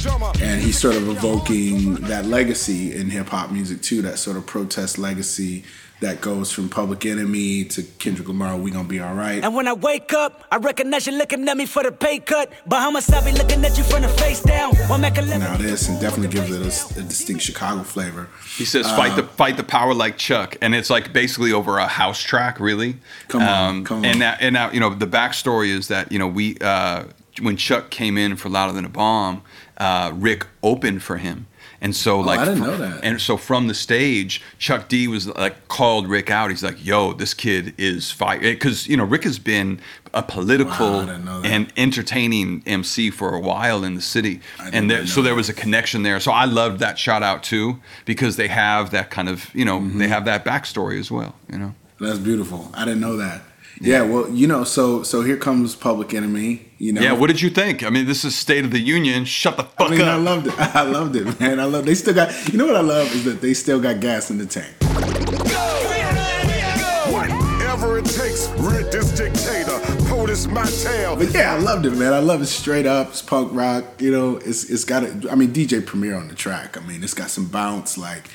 And 0.07 0.61
he's 0.61 0.79
sort 0.79 0.97
of 0.97 1.09
evoking 1.09 1.95
that 1.95 2.25
legacy 2.27 2.95
in 2.95 3.11
hip 3.11 3.29
hop 3.29 3.51
music 3.51 3.83
too, 3.83 4.03
that 4.03 4.19
sort 4.19 4.37
of 4.37 4.47
protest 4.47 4.99
legacy 4.99 5.65
that 6.03 6.21
goes 6.21 6.51
from 6.51 6.69
Public 6.69 7.07
Enemy 7.07 7.65
to 7.65 7.83
Kendrick 8.01 8.27
Lamar, 8.27 8.57
We 8.57 8.73
Gonna 8.73 8.89
Be 8.89 9.01
Alright. 9.01 9.45
And 9.45 9.55
when 9.55 9.69
I 9.69 9.73
wake 9.73 10.13
up, 10.13 10.45
I 10.51 10.57
recognize 10.57 11.07
you 11.07 11.13
looking 11.13 11.49
at 11.49 11.57
me 11.57 11.65
for 11.65 11.85
the 11.85 11.93
pay 11.93 12.19
cut. 12.19 12.53
Bahamas, 12.67 13.09
I 13.11 13.25
be 13.25 13.31
looking 13.31 13.65
at 13.65 13.79
you 13.79 13.85
from 13.85 14.03
the 14.03 14.09
face 14.09 14.41
down. 14.41 14.75
One 14.89 15.01
now 15.03 15.57
this 15.57 15.89
and 15.89 16.01
definitely 16.01 16.29
gives 16.29 16.51
it 16.51 16.61
a, 16.97 17.01
a 17.01 17.03
distinct 17.05 17.43
Chicago 17.43 17.85
flavor. 17.85 18.29
He 18.57 18.65
says, 18.65 18.91
"Fight 18.91 19.15
the 19.15 19.23
fight 19.23 19.57
the 19.57 19.63
power 19.63 19.95
like 19.95 20.19
Chuck," 20.19 20.57
and 20.61 20.75
it's 20.75 20.91
like 20.91 21.13
basically 21.13 21.53
over 21.53 21.79
a 21.79 21.87
house 21.87 22.21
track, 22.21 22.59
really. 22.59 22.97
Come 23.29 23.43
on, 23.43 23.85
come 23.85 23.99
on. 23.99 24.05
And 24.05 24.19
now, 24.19 24.37
and 24.41 24.53
now, 24.53 24.71
you 24.73 24.81
know, 24.81 24.93
the 24.95 25.07
backstory 25.07 25.69
is 25.69 25.89
that 25.89 26.11
you 26.11 26.19
know 26.19 26.27
we 26.27 26.59
uh, 26.61 27.05
when 27.41 27.57
Chuck 27.57 27.91
came 27.91 28.19
in 28.19 28.37
for 28.37 28.49
Louder 28.49 28.73
Than 28.73 28.85
a 28.85 28.89
Bomb, 28.89 29.43
uh, 29.79 30.13
Rick 30.15 30.47
opened 30.63 31.03
for 31.03 31.17
him, 31.17 31.47
And 31.81 31.97
so 31.97 32.21
like 32.21 32.39
Oh, 32.39 32.43
I 32.43 32.45
didn't 32.45 32.61
fr- 32.63 32.71
know 32.71 32.77
that. 32.79 33.05
And 33.05 33.21
so 33.21 33.37
from 33.37 33.67
the 33.69 33.75
stage, 33.75 34.41
Chuck 34.59 34.89
D 34.89 35.09
was 35.09 35.27
like 35.27 35.67
called 35.69 36.07
Rick 36.09 36.31
out. 36.31 36.51
He's 36.51 36.63
like, 36.63 36.85
"Yo, 36.85 37.13
this 37.13 37.35
kid 37.35 37.75
is 37.79 38.11
fire." 38.13 38.39
Because 38.39 38.87
you 38.87 38.97
know 38.97 39.05
Rick 39.05 39.25
has 39.25 39.39
been 39.41 39.81
a 40.15 40.23
political 40.23 40.93
Wow, 40.93 41.01
I 41.01 41.07
didn't 41.07 41.25
know 41.25 41.41
that. 41.41 41.51
and 41.51 41.73
entertaining 41.77 42.63
MC 42.67 43.11
for 43.11 43.35
a 43.35 43.41
while 43.41 43.83
in 43.85 43.95
the 43.95 44.03
city, 44.03 44.41
and 44.73 44.91
there, 44.91 45.07
so 45.07 45.21
know 45.21 45.25
there 45.25 45.35
was 45.35 45.49
a 45.49 45.55
connection 45.55 46.03
there. 46.03 46.21
So 46.21 46.31
I 46.33 46.45
loved 46.45 46.79
that 46.81 46.99
shout 46.99 47.23
out 47.23 47.43
too 47.43 47.81
because 48.05 48.37
they 48.37 48.49
have 48.49 48.91
that 48.91 49.11
kind 49.11 49.29
of 49.29 49.53
you 49.55 49.65
know 49.65 49.79
Mm-hmm. 49.81 49.99
they 49.99 50.09
have 50.09 50.25
that 50.27 50.45
backstory 50.45 50.99
as 51.01 51.11
well. 51.11 51.35
You 51.51 51.59
know. 51.59 51.75
That's 51.99 52.19
beautiful. 52.19 52.71
I 52.75 52.85
didn't 52.85 53.01
know 53.01 53.17
that. 53.17 53.43
Yeah, 53.81 54.03
well, 54.03 54.29
you 54.31 54.47
know, 54.47 54.65
so 54.65 55.03
so 55.03 55.23
here 55.23 55.37
comes 55.37 55.75
Public 55.75 56.15
Enemy. 56.15 56.67
You 56.79 56.93
know, 56.93 57.01
Yeah, 57.01 57.13
what 57.13 57.29
did 57.29 57.41
you 57.41 57.51
think? 57.51 57.83
I 57.83 57.91
mean, 57.91 58.07
this 58.07 58.25
is 58.25 58.35
State 58.35 58.65
of 58.65 58.71
the 58.71 58.81
Union. 58.81 59.25
Shut 59.25 59.57
the 59.57 59.65
fuck 59.65 59.89
I 59.89 59.91
mean, 59.91 60.01
up. 60.03 60.09
I 60.09 60.17
loved 60.17 60.47
it. 60.49 60.59
I 60.59 60.83
loved 60.83 61.17
it, 61.17 61.41
man. 61.41 61.59
I 61.61 61.65
love. 61.65 61.85
They 61.87 61.95
still 61.95 62.15
got. 62.15 62.33
You 62.53 62.59
know 62.59 62.67
what 62.67 62.77
I 62.77 62.81
love 62.81 63.13
is 63.15 63.25
that 63.25 63.41
they 63.41 63.55
still 63.55 63.81
got 63.81 64.01
gas 64.01 64.31
in 64.31 64.39
the 64.39 64.47
tank. 64.47 64.75
Whatever 67.13 67.99
it 67.99 68.05
takes, 68.05 68.49
rid 68.59 68.93
this 68.93 69.11
dictator. 69.13 69.79
POTUS 70.09 70.47
my 70.51 70.65
tail. 70.65 71.17
But 71.17 71.33
yeah, 71.33 71.55
I 71.55 71.59
loved 71.59 71.87
it, 71.87 71.93
man. 71.97 72.13
I 72.13 72.19
love 72.21 72.43
it 72.43 72.47
straight 72.47 72.87
up. 72.87 73.09
It's 73.09 73.23
punk 73.23 73.53
rock. 73.53 73.85
You 74.01 74.11
know, 74.13 74.37
it's 74.37 74.71
it's 74.71 74.85
got. 74.85 75.03
A, 75.03 75.29
I 75.31 75.35
mean, 75.35 75.53
DJ 75.53 75.85
Premier 75.85 76.15
on 76.15 76.29
the 76.29 76.35
track. 76.35 76.77
I 76.77 76.81
mean, 76.87 77.03
it's 77.03 77.15
got 77.15 77.31
some 77.31 77.47
bounce. 77.47 77.97
Like, 77.99 78.29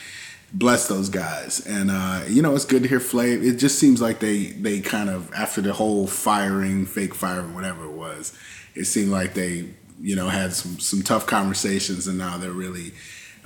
bless 0.54 0.88
those 0.88 1.10
guys. 1.10 1.66
And 1.66 1.92
uh, 1.92 2.24
you 2.28 2.42
know, 2.42 2.56
it's 2.56 2.66
good 2.66 2.84
to 2.84 2.90
hear 2.90 3.00
Flav. 3.00 3.46
It 3.46 3.58
just 3.58 3.80
seems 3.80 4.02
like 4.02 4.20
they 4.20 4.48
they 4.48 4.80
kind 4.80 5.10
of 5.10 5.32
after 5.34 5.62
the 5.62 5.74
whole 5.74 6.08
firing, 6.08 6.86
fake 6.86 7.16
firing, 7.16 7.54
whatever 7.54 7.86
it 7.86 7.94
was. 7.94 8.38
It 8.76 8.86
seemed 8.86 9.12
like 9.12 9.34
they 9.34 9.70
you 10.00 10.16
know 10.16 10.30
had 10.30 10.54
some 10.54 10.80
some 10.80 11.02
tough 11.02 11.26
conversations, 11.26 12.08
and 12.08 12.18
now 12.18 12.38
they're 12.38 12.52
really. 12.52 12.94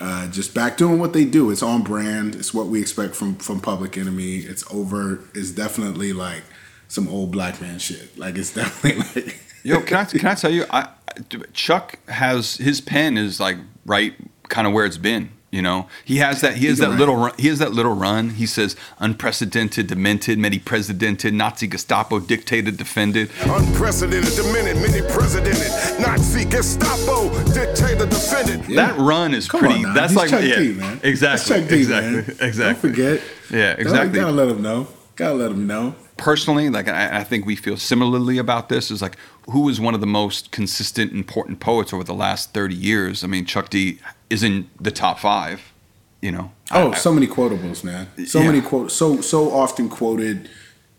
Uh, 0.04 0.28
just 0.30 0.56
back 0.56 0.78
doing 0.78 0.98
what 0.98 1.14
they 1.14 1.24
do. 1.24 1.52
It's 1.52 1.62
on 1.62 1.84
brand. 1.84 2.34
It's 2.34 2.56
what 2.56 2.66
we 2.66 2.82
expect 2.82 3.14
from 3.14 3.36
from 3.36 3.60
Public 3.60 4.00
Enemy. 4.00 4.38
It's 4.38 4.64
overt. 4.74 5.22
It's 5.36 5.52
definitely 5.52 6.12
like 6.12 6.42
some 6.88 7.08
old 7.08 7.32
black 7.32 7.62
man 7.62 7.78
shit. 7.78 8.18
Like 8.18 8.36
it's 8.36 8.52
definitely 8.56 9.22
like 9.22 9.40
Yo, 9.64 9.82
can 9.82 9.98
I 9.98 10.06
can 10.06 10.26
I 10.26 10.36
tell 10.36 10.52
you? 10.52 10.66
I, 10.72 10.90
Chuck 11.54 12.00
has 12.08 12.58
his 12.58 12.82
pen 12.82 13.18
is 13.18 13.40
like 13.40 13.58
right, 13.86 14.14
kind 14.50 14.66
of 14.66 14.74
where 14.74 14.86
it's 14.86 14.98
been. 14.98 15.32
You 15.52 15.62
know, 15.62 15.88
he 16.06 16.18
has 16.18 16.40
that. 16.42 16.56
He 16.56 16.68
has 16.68 16.78
that 16.78 16.92
right. 16.92 17.00
little. 17.00 17.18
Run, 17.18 17.34
he 17.38 17.50
has 17.50 17.60
that 17.60 17.74
little 17.74 17.94
run. 17.94 18.30
He 18.30 18.46
says, 18.46 18.78
"Unprecedented, 19.00 19.88
demented, 19.88 20.40
many 20.40 20.60
presidented, 20.60 21.34
Nazi 21.34 21.68
Gestapo 21.68 22.22
dictated, 22.22 22.78
defended." 22.78 23.30
Unprecedented, 23.44 24.34
demented, 24.34 24.78
many 24.78 25.02
presidented. 25.12 26.00
Nazi, 26.00 26.46
Gestapo, 26.46 27.30
dictator, 27.54 28.06
defended. 28.06 28.64
That 28.78 28.98
run 28.98 29.34
is 29.34 29.50
Come 29.50 29.60
pretty. 29.60 29.76
on 29.76 29.82
now. 29.82 29.94
That's 29.94 30.14
He's 30.14 30.18
like 30.18 30.30
Chuck 30.30 30.44
yeah, 30.44 30.56
D, 30.56 30.74
man. 30.74 31.00
Exactly, 31.04 31.60
Chuck 31.60 31.70
D, 31.70 31.76
exactly, 31.80 32.12
man. 32.12 32.36
exactly. 32.40 32.64
Don't 32.90 32.96
forget. 32.96 33.22
Yeah, 33.52 33.70
Gotta- 33.72 33.82
exactly. 33.82 34.20
Gotta 34.22 34.32
let 34.32 34.48
him 34.48 34.62
know. 34.62 34.88
Gotta 35.18 35.36
let 35.36 35.52
him 35.52 35.68
know. 35.68 35.96
personally, 36.16 36.70
like 36.70 36.88
I, 36.88 37.20
I 37.20 37.24
think 37.26 37.46
we 37.46 37.58
feel 37.58 37.76
similarly 37.76 38.38
about 38.38 38.70
this. 38.70 38.90
Is 38.90 39.02
like 39.02 39.18
who 39.50 39.68
is 39.68 39.82
one 39.82 39.94
of 39.96 40.00
the 40.00 40.08
most 40.08 40.52
consistent, 40.52 41.12
important 41.12 41.60
poets 41.60 41.92
over 41.92 42.06
the 42.06 42.14
last 42.14 42.54
thirty 42.54 42.76
years? 42.76 43.22
I 43.24 43.28
mean, 43.28 43.44
Chuck 43.46 43.70
D 43.70 44.00
is 44.32 44.44
in 44.44 44.70
the 44.80 44.92
top 44.92 45.20
five. 45.20 45.62
You 46.22 46.32
know. 46.32 46.52
Oh, 46.72 46.92
I- 46.92 46.98
so 46.98 47.12
many 47.14 47.28
quotables, 47.28 47.84
man. 47.84 48.08
So 48.26 48.40
Yeah. 48.40 48.46
many 48.48 48.62
quotes. 48.62 48.94
So 48.94 49.22
so 49.22 49.52
often 49.52 49.90
quoted. 49.90 50.50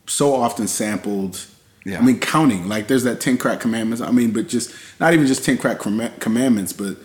So 0.07 0.35
often 0.35 0.66
sampled. 0.68 1.40
Yeah. 1.85 1.99
I 1.99 2.03
mean, 2.03 2.18
counting. 2.21 2.68
Like 2.68 2.88
there's 2.88 3.05
that 3.05 3.21
ten 3.21 3.37
crack 3.38 3.61
commandments. 3.61 4.01
I 4.03 4.11
mean, 4.11 4.31
but 4.33 4.49
just 4.49 4.73
not 5.01 5.12
even 5.14 5.27
just 5.27 5.45
ten 5.45 5.59
crack 5.59 5.79
comm- 5.79 6.18
commandments, 6.21 6.73
but 6.73 6.97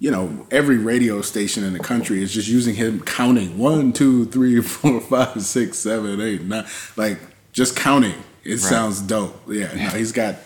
you 0.00 0.10
know, 0.10 0.46
every 0.50 0.78
radio 0.78 1.20
station 1.20 1.62
in 1.62 1.72
the 1.74 1.78
country 1.78 2.22
is 2.22 2.32
just 2.32 2.48
using 2.48 2.74
him 2.74 3.00
counting 3.02 3.58
one, 3.58 3.92
two, 3.92 4.24
three, 4.26 4.60
four, 4.74 5.00
five, 5.00 5.40
six, 5.42 5.78
seven, 5.78 6.20
eight, 6.20 6.42
nine. 6.42 6.66
Like 6.96 7.18
just 7.52 7.76
counting. 7.76 8.14
It 8.44 8.58
sounds 8.58 9.00
dope. 9.02 9.38
Yeah, 9.48 9.72
no, 9.74 9.90
he's 9.98 10.12
got, 10.12 10.36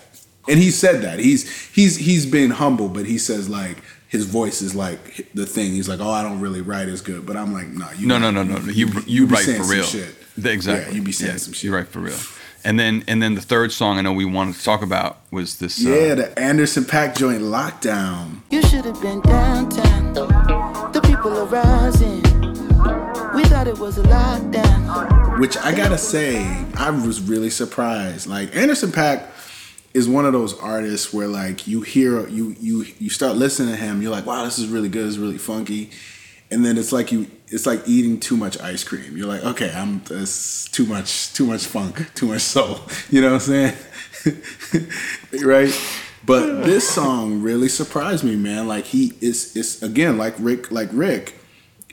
and 0.48 0.58
he 0.58 0.70
said 0.72 1.02
that 1.02 1.20
he's 1.20 1.48
he's 1.70 1.96
he's 1.96 2.26
been 2.26 2.50
humble, 2.50 2.88
but 2.88 3.06
he 3.06 3.16
says 3.18 3.48
like 3.48 3.78
his 4.14 4.26
voice 4.26 4.62
is 4.62 4.74
like 4.76 5.26
the 5.34 5.44
thing. 5.44 5.72
He's 5.72 5.88
like, 5.88 5.98
oh, 6.00 6.08
I 6.10 6.22
don't 6.22 6.40
really 6.40 6.60
write 6.60 6.88
as 6.88 7.00
good, 7.00 7.26
but 7.26 7.36
I'm 7.36 7.52
like, 7.52 7.66
nah, 7.68 7.90
you 7.98 8.06
no, 8.06 8.16
no, 8.18 8.30
no, 8.30 8.44
no, 8.44 8.58
no. 8.58 8.70
You 8.72 8.86
you, 9.06 9.26
be 9.26 9.34
write 9.34 9.44
for 9.44 9.64
real. 9.64 9.82
shit. 9.84 10.14
Exactly. 10.42 10.92
Yeah, 10.92 10.96
you 10.96 11.02
be 11.02 11.12
saying 11.12 11.32
Yeah, 11.32 11.36
some 11.38 11.52
shit. 11.52 11.64
You 11.64 11.74
write 11.74 11.88
for 11.88 11.98
real. 11.98 12.16
And 12.66 12.78
then 12.78 13.02
and 13.08 13.20
then 13.20 13.34
the 13.34 13.40
third 13.42 13.72
song 13.72 13.98
I 13.98 14.02
know 14.02 14.12
we 14.12 14.24
wanted 14.24 14.54
to 14.54 14.62
talk 14.64 14.82
about 14.82 15.18
was 15.32 15.58
this. 15.58 15.78
Yeah, 15.80 15.92
Uh, 16.12 16.14
the 16.14 16.38
Anderson 16.38 16.84
.Paak 16.84 17.16
joint 17.16 17.42
lockdown. 17.42 18.38
You 18.50 18.62
should 18.62 18.84
have 18.84 19.00
been 19.02 19.20
downtown. 19.22 20.14
The 20.92 21.00
people 21.02 21.36
are 21.36 21.46
rising. 21.46 22.22
We 23.34 23.42
thought 23.50 23.66
it 23.66 23.78
was 23.78 23.98
a 23.98 24.02
lockdown. 24.04 25.40
which 25.40 25.56
I 25.58 25.74
gotta 25.74 25.98
say, 25.98 26.38
I 26.76 26.90
was 26.90 27.20
really 27.20 27.50
surprised. 27.50 28.26
Like 28.28 28.54
Anderson 28.54 28.92
.Paak 28.92 29.26
is 29.94 30.08
one 30.08 30.26
of 30.26 30.32
those 30.32 30.58
artists 30.58 31.12
where 31.12 31.28
like 31.28 31.66
you 31.66 31.80
hear 31.80 32.28
you 32.28 32.54
you 32.60 32.84
you 32.98 33.08
start 33.08 33.36
listening 33.36 33.74
to 33.74 33.80
him, 33.80 34.02
you're 34.02 34.10
like, 34.10 34.26
wow, 34.26 34.44
this 34.44 34.58
is 34.58 34.68
really 34.68 34.88
good, 34.88 35.06
it's 35.06 35.16
really 35.16 35.38
funky, 35.38 35.90
and 36.50 36.64
then 36.64 36.76
it's 36.76 36.92
like 36.92 37.12
you 37.12 37.30
it's 37.48 37.66
like 37.66 37.86
eating 37.86 38.20
too 38.20 38.36
much 38.36 38.60
ice 38.60 38.84
cream. 38.84 39.16
You're 39.16 39.28
like, 39.28 39.44
okay, 39.44 39.72
I'm 39.74 40.02
this 40.04 40.68
too 40.68 40.84
much 40.86 41.32
too 41.32 41.46
much 41.46 41.64
funk, 41.66 42.12
too 42.14 42.26
much 42.26 42.42
soul. 42.42 42.80
You 43.10 43.20
know 43.20 43.32
what 43.32 43.48
I'm 43.48 43.74
saying? 44.24 44.88
right? 45.44 45.80
But 46.26 46.64
this 46.64 46.88
song 46.88 47.42
really 47.42 47.68
surprised 47.68 48.24
me, 48.24 48.34
man. 48.34 48.66
Like 48.66 48.86
he 48.86 49.12
is 49.20 49.56
it's 49.56 49.82
again 49.82 50.18
like 50.18 50.34
Rick 50.38 50.70
like 50.72 50.88
Rick 50.92 51.38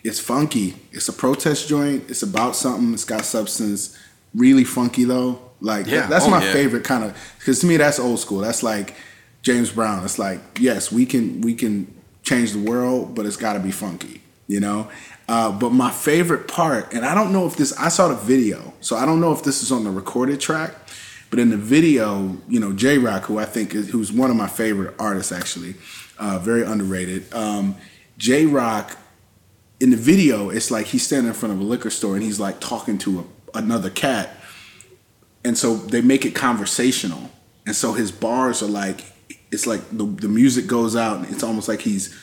it's 0.03 0.19
funky. 0.19 0.75
It's 0.91 1.07
a 1.07 1.13
protest 1.13 1.67
joint. 1.67 2.09
It's 2.09 2.23
about 2.23 2.55
something. 2.55 2.93
It's 2.93 3.05
got 3.05 3.23
substance. 3.23 3.97
Really 4.33 4.63
funky 4.63 5.03
though. 5.03 5.50
Like 5.61 5.85
Yeah. 5.87 6.07
that's 6.07 6.25
Oh, 6.25 6.29
my 6.29 6.43
yeah. 6.43 6.51
favorite 6.53 6.83
kind 6.83 7.03
of. 7.03 7.15
Because 7.39 7.59
to 7.59 7.67
me, 7.67 7.77
that's 7.77 7.99
old 7.99 8.19
school. 8.19 8.39
That's 8.39 8.63
like 8.63 8.95
James 9.41 9.71
Brown. 9.71 10.03
It's 10.03 10.19
like 10.19 10.39
yes, 10.59 10.91
we 10.91 11.05
can 11.05 11.41
we 11.41 11.53
can 11.53 11.93
change 12.23 12.51
the 12.53 12.59
world, 12.59 13.15
but 13.15 13.25
it's 13.25 13.37
got 13.37 13.53
to 13.53 13.59
be 13.59 13.71
funky. 13.71 14.21
You 14.47 14.59
know. 14.59 14.89
Uh, 15.29 15.51
but 15.51 15.69
my 15.71 15.89
favorite 15.91 16.47
part, 16.49 16.93
and 16.93 17.05
I 17.05 17.15
don't 17.15 17.31
know 17.31 17.45
if 17.47 17.55
this. 17.55 17.71
I 17.79 17.87
saw 17.89 18.09
the 18.09 18.15
video, 18.15 18.73
so 18.81 18.97
I 18.97 19.05
don't 19.05 19.21
know 19.21 19.31
if 19.31 19.43
this 19.43 19.63
is 19.63 19.71
on 19.71 19.83
the 19.85 19.91
recorded 19.91 20.41
track. 20.41 20.75
But 21.29 21.39
in 21.39 21.49
the 21.51 21.57
video, 21.57 22.35
you 22.49 22.59
know, 22.59 22.73
Jay 22.73 22.97
Rock, 22.97 23.23
who 23.23 23.37
I 23.39 23.45
think 23.45 23.73
is 23.73 23.89
who's 23.89 24.11
one 24.11 24.29
of 24.29 24.35
my 24.35 24.47
favorite 24.47 24.93
artists, 24.99 25.31
actually, 25.31 25.75
uh, 26.19 26.39
very 26.39 26.63
underrated. 26.63 27.33
Um, 27.33 27.75
Jay 28.17 28.45
Rock 28.45 28.97
in 29.79 29.91
the 29.91 29.95
video, 29.97 30.49
it's 30.49 30.69
like 30.69 30.87
he's 30.87 31.03
standing 31.05 31.29
in 31.29 31.33
front 31.33 31.53
of 31.55 31.61
a 31.61 31.63
liquor 31.63 31.89
store 31.89 32.15
and 32.15 32.23
he's 32.23 32.39
like 32.39 32.59
talking 32.59 32.97
to 32.99 33.19
a, 33.53 33.57
another 33.59 33.89
cat, 33.89 34.35
and 35.43 35.57
so 35.57 35.75
they 35.75 36.01
make 36.01 36.25
it 36.25 36.35
conversational. 36.35 37.29
And 37.65 37.75
so 37.75 37.93
his 37.93 38.11
bars 38.11 38.63
are 38.63 38.67
like, 38.67 39.03
it's 39.51 39.67
like 39.67 39.81
the 39.91 40.05
the 40.05 40.29
music 40.29 40.67
goes 40.67 40.95
out 40.95 41.17
and 41.17 41.25
it's 41.27 41.43
almost 41.43 41.67
like 41.67 41.81
he's 41.81 42.17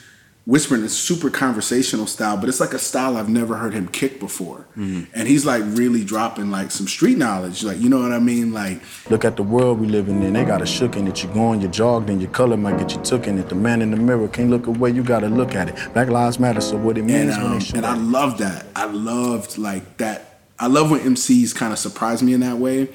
whispering 0.49 0.81
in 0.81 0.89
super 0.89 1.29
conversational 1.29 2.07
style, 2.07 2.35
but 2.35 2.49
it's 2.49 2.59
like 2.59 2.73
a 2.73 2.79
style 2.79 3.17
I've 3.17 3.29
never 3.29 3.55
heard 3.57 3.71
him 3.71 3.87
kick 3.87 4.19
before. 4.19 4.65
And 5.13 5.27
he's 5.27 5.45
like 5.45 5.61
really 5.65 6.03
dropping 6.03 6.49
like 6.49 6.71
some 6.71 6.87
street 6.87 7.19
knowledge, 7.19 7.63
like 7.63 7.77
you 7.77 7.87
know 7.87 7.99
what 8.01 8.11
I 8.11 8.19
mean, 8.19 8.51
like. 8.51 8.81
Look 9.11 9.25
at 9.25 9.35
the 9.35 9.43
world 9.43 9.79
we 9.79 9.87
living 9.87 10.23
in. 10.23 10.33
They 10.33 10.45
got 10.45 10.61
a 10.61 10.65
shook 10.65 10.95
in 10.95 11.07
it. 11.07 11.21
You 11.21 11.29
going, 11.29 11.61
you 11.61 11.67
jogged, 11.67 12.09
and 12.09 12.19
your 12.19 12.31
color 12.31 12.57
might 12.57 12.79
get 12.79 12.95
you 12.95 13.01
took 13.03 13.27
in 13.27 13.37
it. 13.37 13.49
The 13.49 13.55
man 13.55 13.83
in 13.83 13.91
the 13.91 13.97
mirror 13.97 14.27
can't 14.27 14.49
look 14.49 14.65
away. 14.65 14.89
You 14.89 15.03
gotta 15.03 15.27
look 15.27 15.53
at 15.53 15.69
it. 15.69 15.93
Black 15.93 16.07
lives 16.07 16.39
matter. 16.39 16.61
So 16.61 16.77
what 16.77 16.97
it 16.97 17.03
means 17.03 17.35
and, 17.35 17.43
when 17.43 17.51
um, 17.51 17.59
they 17.59 17.65
show 17.65 17.77
and 17.77 17.85
I 17.85 17.95
love 17.95 18.39
that. 18.39 18.65
I 18.75 18.85
loved 18.85 19.59
like 19.59 19.97
that. 19.97 20.28
I 20.59 20.67
love 20.67 20.91
when 20.91 20.99
MCs 21.01 21.55
kind 21.55 21.71
of 21.73 21.79
surprise 21.79 22.21
me 22.21 22.33
in 22.33 22.41
that 22.41 22.57
way, 22.57 22.89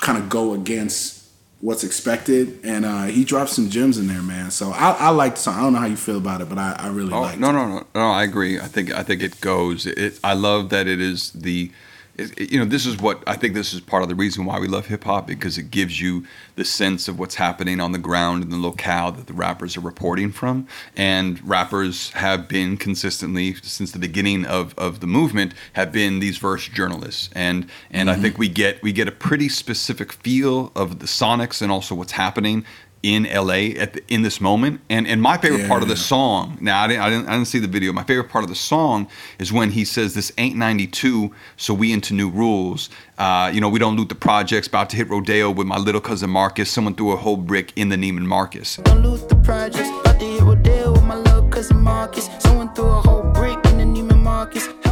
kind 0.00 0.18
of 0.18 0.28
go 0.28 0.52
against 0.54 1.22
what's 1.60 1.84
expected. 1.84 2.60
And 2.64 2.84
uh, 2.84 3.04
he 3.04 3.24
dropped 3.24 3.50
some 3.50 3.70
gems 3.70 3.96
in 3.98 4.06
there, 4.06 4.20
man. 4.22 4.50
So 4.50 4.70
I, 4.70 4.90
I 4.98 5.08
like 5.10 5.36
the 5.36 5.40
song. 5.40 5.54
I 5.56 5.60
don't 5.62 5.72
know 5.72 5.78
how 5.78 5.86
you 5.86 5.96
feel 5.96 6.18
about 6.18 6.40
it, 6.40 6.48
but 6.48 6.58
I, 6.58 6.74
I 6.78 6.88
really 6.88 7.12
Oh, 7.12 7.20
like. 7.22 7.38
no, 7.38 7.52
no, 7.52 7.66
no, 7.68 7.86
no. 7.94 8.00
I 8.10 8.22
agree. 8.24 8.58
I 8.60 8.66
think 8.66 8.92
I 8.92 9.02
think 9.02 9.22
it 9.22 9.40
goes. 9.40 9.86
It, 9.86 10.18
I 10.24 10.34
love 10.34 10.70
that 10.70 10.86
it 10.86 11.00
is 11.00 11.30
the. 11.32 11.70
It, 12.16 12.52
you 12.52 12.58
know, 12.58 12.64
this 12.64 12.86
is 12.86 12.98
what 12.98 13.22
I 13.26 13.34
think. 13.34 13.54
This 13.54 13.74
is 13.74 13.80
part 13.80 14.04
of 14.04 14.08
the 14.08 14.14
reason 14.14 14.44
why 14.44 14.60
we 14.60 14.68
love 14.68 14.86
hip 14.86 15.04
hop 15.04 15.26
because 15.26 15.58
it 15.58 15.70
gives 15.70 16.00
you 16.00 16.24
the 16.54 16.64
sense 16.64 17.08
of 17.08 17.18
what's 17.18 17.34
happening 17.34 17.80
on 17.80 17.90
the 17.90 17.98
ground 17.98 18.44
in 18.44 18.50
the 18.50 18.56
locale 18.56 19.10
that 19.12 19.26
the 19.26 19.32
rappers 19.32 19.76
are 19.76 19.80
reporting 19.80 20.30
from. 20.30 20.68
And 20.96 21.44
rappers 21.46 22.10
have 22.10 22.46
been 22.48 22.76
consistently 22.76 23.54
since 23.62 23.90
the 23.90 23.98
beginning 23.98 24.44
of, 24.46 24.78
of 24.78 25.00
the 25.00 25.08
movement 25.08 25.54
have 25.72 25.90
been 25.90 26.20
these 26.20 26.38
verse 26.38 26.68
journalists. 26.68 27.30
And 27.34 27.66
and 27.90 28.08
I 28.08 28.14
Mhm. 28.14 28.22
think 28.22 28.38
we 28.38 28.48
get 28.48 28.80
we 28.82 28.92
get 28.92 29.08
a 29.08 29.12
pretty 29.12 29.48
specific 29.48 30.12
feel 30.12 30.70
of 30.76 31.00
the 31.00 31.06
sonics 31.06 31.60
and 31.60 31.72
also 31.72 31.96
what's 31.96 32.12
happening 32.12 32.64
in 33.04 33.24
LA 33.24 33.76
at 33.78 33.92
the, 33.92 34.02
in 34.08 34.22
this 34.22 34.40
moment. 34.40 34.80
And 34.88 35.06
and 35.06 35.20
my 35.20 35.36
favorite 35.36 35.68
part 35.68 35.82
of 35.82 35.88
the 35.88 35.96
song. 35.96 36.56
Now 36.60 36.82
I 36.82 36.88
didn't, 36.88 37.02
I 37.02 37.10
didn't 37.10 37.28
I 37.28 37.32
didn't 37.32 37.48
see 37.48 37.58
the 37.58 37.68
video. 37.68 37.92
My 37.92 38.02
favorite 38.02 38.30
part 38.30 38.44
of 38.44 38.48
the 38.48 38.56
song 38.56 39.08
is 39.38 39.52
when 39.52 39.70
he 39.70 39.84
says, 39.84 40.14
"This 40.14 40.32
ain't 40.38 40.56
'92, 40.56 41.30
so 41.56 41.74
we 41.74 41.92
into 41.92 42.14
new 42.14 42.30
rules. 42.30 42.88
Uh, 43.18 43.50
you 43.52 43.60
know, 43.60 43.68
we 43.68 43.78
don't 43.78 43.96
loot 43.96 44.08
the 44.08 44.14
projects. 44.14 44.66
About 44.66 44.88
to 44.90 44.96
hit 44.96 45.10
rodeo 45.10 45.50
with 45.50 45.66
my 45.66 45.76
little 45.76 46.00
cousin 46.00 46.30
Marcus. 46.30 46.70
Someone 46.70 46.94
threw 46.94 47.12
a 47.12 47.16
whole 47.16 47.36
brick 47.36 47.72
in 47.76 47.90
the 47.90 47.96
Neiman 47.96 48.24
Marcus." 48.26 48.76
Don't 48.76 49.02
lose 49.02 49.22
the 49.26 49.36
projects. 49.36 49.90
About 50.00 50.18
to 50.18 50.24
hit 50.24 50.42
Rodeo 50.42 50.92
with 50.92 51.04
my 51.04 51.16
little 51.16 51.48
cousin 51.50 51.80
Marcus. 51.80 52.30
Someone 52.38 52.72
threw 52.74 52.86
a 52.86 53.02
whole 53.02 53.22
brick 53.34 53.64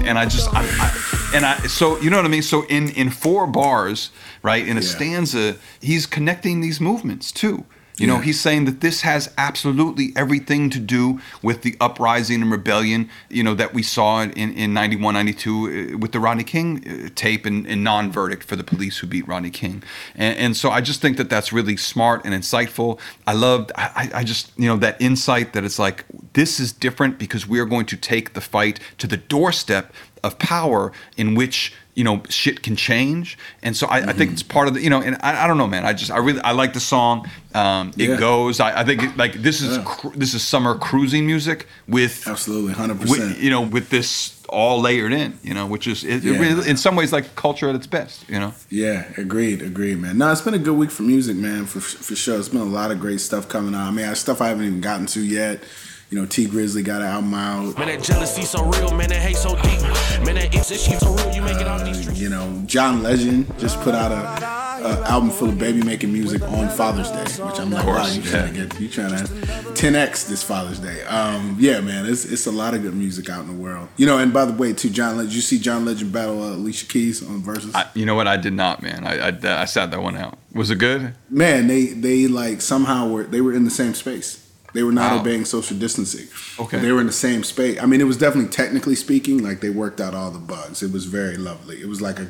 and 0.05 0.19
I 0.19 0.27
just, 0.27 0.53
I, 0.53 0.63
I, 0.63 1.31
and 1.35 1.47
I, 1.47 1.57
so 1.67 1.99
you 2.01 2.11
know 2.11 2.17
what 2.17 2.27
I 2.27 2.29
mean. 2.29 2.43
So 2.43 2.65
in 2.67 2.91
in 2.91 3.11
four 3.11 3.47
bars, 3.47 4.11
right, 4.43 4.67
in 4.67 4.77
a 4.77 4.83
stanza, 4.83 5.57
he's 5.81 6.07
connecting 6.07 6.61
these 6.61 6.81
movements 6.81 7.33
too. 7.33 7.65
You 7.99 8.07
know, 8.07 8.17
Yeah. 8.17 8.23
he's 8.23 8.41
saying 8.41 8.65
that 8.65 8.81
this 8.81 9.03
has 9.03 9.31
absolutely 9.37 10.13
everything 10.17 10.71
to 10.71 10.79
do 10.79 11.21
with 11.43 11.63
the 11.63 11.77
uprising 11.81 12.41
and 12.43 12.51
rebellion, 12.51 13.11
you 13.29 13.43
know, 13.43 13.55
that 13.55 13.75
we 13.75 13.83
saw 13.83 14.23
in, 14.23 14.31
in 14.55 14.73
91, 14.73 15.15
92 15.15 15.93
uh, 15.95 15.99
with 15.99 16.13
the 16.13 16.19
Rodney 16.21 16.45
King 16.45 16.83
uh, 16.89 17.09
tape 17.15 17.45
and, 17.45 17.67
and 17.67 17.85
non 17.85 18.11
verdict 18.11 18.45
for 18.45 18.57
the 18.57 18.65
police 18.65 18.99
who 18.99 19.07
beat 19.07 19.29
Rodney 19.29 19.51
King. 19.51 19.83
And, 20.15 20.39
and 20.39 20.57
so 20.57 20.71
I 20.71 20.81
just 20.81 21.01
think 21.03 21.17
that 21.19 21.29
that's 21.29 21.53
really 21.53 21.77
smart 21.77 22.25
and 22.25 22.35
insightful. 22.35 22.99
I 23.27 23.35
loved, 23.35 23.73
I, 23.77 24.11
I 24.15 24.21
I 24.21 24.25
just, 24.25 24.53
you 24.59 24.69
know, 24.69 24.77
that 24.79 25.01
insight 25.01 25.53
that 25.53 25.65
it's 25.65 25.79
like, 25.79 26.05
this 26.33 26.59
is 26.61 26.73
different 26.73 27.19
because 27.19 27.47
we 27.47 27.59
are 27.61 27.67
going 27.67 27.87
to 27.87 27.97
take 27.97 28.33
the 28.33 28.41
fight 28.41 28.81
to 28.99 29.07
the 29.07 29.17
doorstep 29.19 29.93
of 30.25 30.39
power 30.39 30.93
in 31.17 31.35
which 31.35 31.75
you 31.95 32.05
know 32.05 32.23
shit 32.31 32.63
can 32.63 32.75
change 32.75 33.37
and 33.63 33.77
so 33.77 33.87
I, 33.87 33.99
I 33.99 34.13
think 34.15 34.33
it's 34.33 34.43
part 34.43 34.67
of 34.67 34.73
the 34.75 34.81
you 34.81 34.89
know 34.89 35.03
and 35.03 35.17
I, 35.21 35.45
I 35.45 35.47
don't 35.47 35.59
know 35.59 35.67
man 35.67 35.85
i 35.85 35.93
just 35.93 36.11
i 36.11 36.17
really 36.17 36.41
i 36.41 36.53
like 36.53 36.73
the 36.73 36.81
song 36.81 37.29
um 37.55 37.91
it 37.99 38.09
Yeah. 38.09 38.17
goes 38.17 38.61
i, 38.61 38.81
I 38.81 38.85
think 38.85 39.03
it, 39.03 39.17
like 39.19 39.35
this 39.35 39.61
is 39.61 39.77
Yeah. 39.77 39.85
cru- 39.85 40.13
this 40.17 40.33
is 40.33 40.43
summer 40.43 40.75
cruising 40.75 41.27
music 41.27 41.67
with 41.87 42.27
absolutely 42.27 42.73
100% 42.75 43.11
with, 43.11 43.39
you 43.43 43.51
know 43.51 43.61
with 43.61 43.91
this 43.91 44.41
all 44.49 44.81
layered 44.81 45.13
in 45.13 45.39
you 45.43 45.53
know 45.53 45.67
which 45.67 45.87
is 45.87 46.03
it, 46.03 46.25
it 46.25 46.25
Yeah. 46.25 46.39
really, 46.39 46.69
in 46.69 46.79
some 46.79 46.97
ways 46.97 47.13
like 47.13 47.35
culture 47.37 47.69
at 47.69 47.75
its 47.75 47.87
best 47.87 48.25
you 48.29 48.41
know 48.41 48.55
Yeah, 48.71 49.05
agreed, 49.19 49.61
agreed, 49.61 49.99
man. 49.99 50.17
No, 50.19 50.33
it's 50.33 50.41
been 50.43 50.55
a 50.55 50.59
good 50.59 50.77
week 50.77 50.91
for 50.91 51.03
music, 51.03 51.37
man, 51.37 51.67
for 51.67 51.81
for 51.81 52.17
sure. 52.17 52.39
It's 52.39 52.49
been 52.49 52.61
a 52.61 52.65
lot 52.81 52.91
of 52.91 53.01
great 53.01 53.21
stuff 53.21 53.49
coming 53.49 53.75
out. 53.75 53.87
I 53.89 53.91
mean, 53.91 54.15
stuff 54.15 54.41
I 54.41 54.49
haven't 54.49 54.65
even 54.67 54.81
gotten 54.81 55.07
to 55.07 55.21
yet. 55.21 55.63
You 56.13 56.21
know, 56.21 56.27
Tee 56.27 56.47
Grizzley 56.47 56.85
got 56.85 57.01
an 57.01 57.09
album 57.09 57.33
out. 57.33 57.79
Man, 57.79 57.89
that 57.89 58.03
jealousy 58.03 58.43
so 58.43 58.63
real, 58.67 58.95
man, 58.95 59.09
that 59.09 59.23
hate 59.23 59.35
so 59.35 59.57
deep. 59.63 59.81
Man, 60.27 60.35
that 60.35 60.55
itch, 60.55 60.69
that 60.69 60.79
shit 60.79 61.01
so 61.01 61.15
real, 61.15 61.35
you 61.35 61.41
make 61.41 61.59
it 61.59 61.67
off 61.67 61.87
these 61.87 62.03
streets. 62.03 62.21
You 62.21 62.29
know, 62.29 62.63
John 62.67 63.03
Legend 63.03 63.59
just 63.59 63.81
put 63.81 63.95
out 63.95 64.13
a, 64.13 64.87
a 64.87 65.09
album 65.09 65.31
full 65.31 65.49
of 65.49 65.59
baby 65.59 65.83
making 65.83 66.13
music 66.13 66.43
on 66.43 66.69
Father's 66.69 67.11
Day, 67.11 67.43
which 67.43 67.59
I'm 67.59 67.71
like, 67.71 67.87
wow, 67.87 67.95
course, 67.95 68.15
you 68.15 68.23
trying 68.25 68.53
to 68.53 68.67
get 68.67 68.79
you 68.79 68.91
trying 68.91 69.09
to 69.09 69.25
10x 69.25 70.29
this 70.29 70.43
Father's 70.43 70.81
Day. 70.81 71.03
Um, 71.05 71.57
yeah, 71.59 71.81
man, 71.81 72.05
it's 72.05 72.27
it's 72.27 72.47
a 72.47 72.53
lot 72.53 72.75
of 72.75 72.83
good 72.83 72.95
music 72.95 73.31
out 73.31 73.41
in 73.41 73.47
the 73.47 73.63
world. 73.63 73.89
You 73.97 74.05
know, 74.05 74.19
and 74.19 74.35
by 74.35 74.45
the 74.45 74.53
way, 74.53 74.75
too, 74.75 74.91
John 74.91 75.17
Legend, 75.17 75.35
you 75.35 75.41
see 75.41 75.59
John 75.59 75.87
Legend 75.87 76.13
battle 76.13 76.43
uh, 76.43 76.57
Alicia 76.57 76.89
Keys 76.89 77.27
on 77.27 77.41
Verzuz. 77.41 77.75
I, 77.75 77.89
you 77.95 78.05
know 78.05 78.15
what 78.15 78.29
i 78.29 78.37
did 78.37 78.53
not 78.53 78.83
man 78.83 79.07
I, 79.07 79.29
I 79.29 79.63
i 79.63 79.65
sat 79.65 79.91
that 79.93 80.03
one 80.03 80.19
out 80.19 80.39
was 80.53 80.71
it 80.71 80.77
good 80.77 81.15
man, 81.31 81.69
they 81.69 81.87
they 81.87 82.27
like 82.29 82.61
somehow 82.61 83.09
were 83.09 83.25
they 83.25 83.41
were 83.41 83.55
in 83.55 83.65
the 83.65 83.71
same 83.71 83.95
space. 83.95 84.42
They 84.75 84.83
were 84.83 84.93
not 84.93 85.13
Wow. 85.13 85.21
obeying 85.21 85.45
social 85.45 85.77
distancing. 85.77 86.29
Okay. 86.59 86.79
They 86.79 86.93
were 86.93 87.01
in 87.01 87.07
the 87.07 87.13
same 87.13 87.45
space. 87.45 87.79
I 87.83 87.87
mean, 87.87 88.01
it 88.01 88.07
was 88.07 88.17
definitely 88.17 88.51
technically 88.51 88.95
speaking, 88.97 89.43
like 89.43 89.61
they 89.61 89.71
worked 89.71 90.01
out 90.01 90.15
all 90.15 90.31
the 90.31 90.39
bugs. 90.39 90.83
It 90.83 90.93
was 90.93 91.05
very 91.05 91.37
lovely. 91.37 91.81
It 91.81 91.89
was 91.89 92.01
like 92.01 92.19
a 92.19 92.29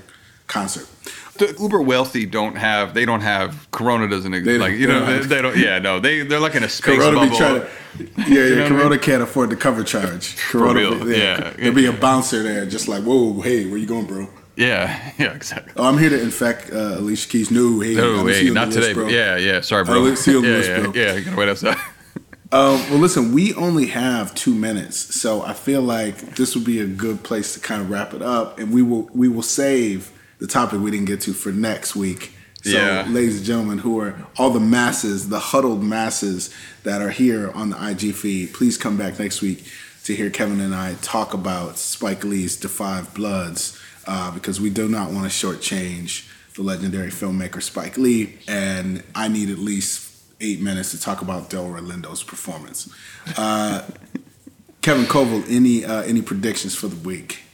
concert. 0.49 0.87
the 1.39 1.55
uber 1.59 1.81
wealthy 1.81 2.27
don't 2.27 2.57
have 2.57 2.93
they 2.93 3.07
don't 3.07 3.23
have 3.23 3.67
corona 3.71 4.07
doesn't 4.07 4.33
They 4.33 4.39
exist 4.39 4.61
like 4.61 4.73
you 4.75 4.87
they 4.87 4.93
know 4.93 5.07
don't 5.07 5.21
they, 5.29 5.37
they 5.37 5.41
don't 5.43 5.57
yeah 5.57 5.79
no 5.79 5.99
they 5.99 6.21
they're 6.25 6.41
like 6.41 6.55
in 6.55 6.63
a 6.63 6.69
space 6.69 6.99
Corona 6.99 7.17
bubble 7.17 7.31
be 7.31 7.37
trying 7.39 7.61
to, 7.63 7.69
yeah, 8.31 8.45
You 8.47 8.57
know 8.57 8.63
what 8.65 8.65
I 8.65 8.69
Corona 8.69 8.91
mean? 8.91 8.99
can't 8.99 9.23
afford 9.23 9.49
the 9.49 9.57
cover 9.57 9.83
charge. 9.83 10.37
Corona, 10.51 10.81
real, 10.81 11.11
yeah. 11.11 11.51
There'd 11.57 11.75
be 11.75 11.87
a 11.87 11.93
bouncer 11.93 12.43
there, 12.43 12.67
just 12.67 12.87
like, 12.87 13.03
whoa, 13.03 13.41
hey, 13.41 13.65
where 13.67 13.79
you 13.79 13.87
going, 13.87 14.05
bro? 14.07 14.29
yeah 14.55 15.13
yeah 15.19 15.33
exactly 15.33 15.73
Oh, 15.77 15.85
I'm 15.89 15.97
here 15.97 16.11
to 16.11 16.21
infect 16.21 16.71
uh, 16.71 16.99
Alicia 17.01 17.29
Keys. 17.31 17.51
No, 17.51 17.81
hey, 17.81 17.95
No, 17.95 18.27
hey, 18.27 18.43
you 18.43 18.49
on 18.51 18.55
the 18.55 18.61
not 18.67 18.73
today. 18.73 18.93
Yeah, 19.17 19.37
yeah. 19.39 19.63
Sorry, 19.63 19.85
bro. 19.85 20.05
don't 20.05 20.17
see 20.19 20.33
you 20.33 20.45
yeah, 20.45 20.59
yeah, 20.63 20.81
bro. 20.83 20.93
yeah. 20.95 21.15
You 21.15 21.25
gotta 21.25 21.37
wait 21.39 21.49
outside. 21.49 21.79
Um, 22.53 22.79
well, 22.91 22.99
listen, 22.99 23.33
we 23.33 23.55
only 23.55 23.87
have 23.87 24.35
two 24.35 24.55
minutes, 24.55 25.19
so 25.19 25.43
I 25.43 25.55
feel 25.55 25.81
like 25.81 26.37
this 26.37 26.55
would 26.55 26.65
be 26.67 26.81
a 26.81 26.87
good 26.87 27.23
place 27.23 27.55
to 27.55 27.61
kind 27.61 27.81
of 27.81 27.89
wrap 27.91 28.13
it 28.13 28.21
up, 28.21 28.59
and 28.59 28.73
we 28.73 28.83
will 28.83 29.09
we 29.15 29.27
will 29.27 29.43
save 29.43 30.13
the 30.39 30.47
topic 30.47 30.81
we 30.81 30.91
didn't 30.91 31.07
get 31.07 31.23
to 31.23 31.33
for 31.33 31.51
next 31.51 31.97
week. 31.97 32.33
So, 32.63 32.71
Yeah. 32.71 33.07
ladies 33.09 33.39
and 33.39 33.45
gentlemen, 33.47 33.79
who 33.79 33.99
are 34.01 34.15
all 34.37 34.51
the 34.51 34.61
masses, 34.61 35.31
the 35.31 35.39
huddled 35.39 35.83
masses 35.83 36.51
that 36.85 37.01
are 37.01 37.11
here 37.11 37.51
on 37.55 37.71
the 37.71 37.77
IG 37.83 38.13
feed, 38.13 38.53
please 38.53 38.77
come 38.77 38.97
back 38.97 39.19
next 39.19 39.41
week 39.41 39.65
to 40.05 40.15
hear 40.15 40.29
Kevin 40.31 40.61
and 40.61 40.75
I 40.75 40.95
talk 41.01 41.33
about 41.33 41.79
Spike 41.79 42.23
Lee's 42.23 42.57
*The 42.57 42.69
Five 42.69 43.15
Bloods* 43.15 43.79
uh, 44.07 44.31
because 44.31 44.61
we 44.61 44.69
do 44.69 44.89
not 44.89 45.11
want 45.11 45.31
to 45.31 45.47
shortchange 45.47 46.29
the 46.55 46.63
legendary 46.63 47.11
filmmaker 47.11 47.63
Spike 47.63 47.97
Lee, 47.97 48.35
and 48.47 49.03
I 49.15 49.29
need 49.29 49.49
at 49.49 49.59
least 49.59 50.12
eight 50.43 50.61
minutes 50.61 50.91
to 50.91 51.01
talk 51.01 51.23
about 51.23 51.49
Delroy 51.49 51.81
Lindo's 51.81 52.23
performance. 52.23 52.93
Uh, 53.37 53.83
Kevin 54.83 55.05
Coval, 55.05 55.45
any 55.49 55.85
uh, 55.85 56.03
any 56.03 56.23
predictions 56.23 56.75
for 56.75 56.89
the 56.89 56.97
week? 56.97 57.45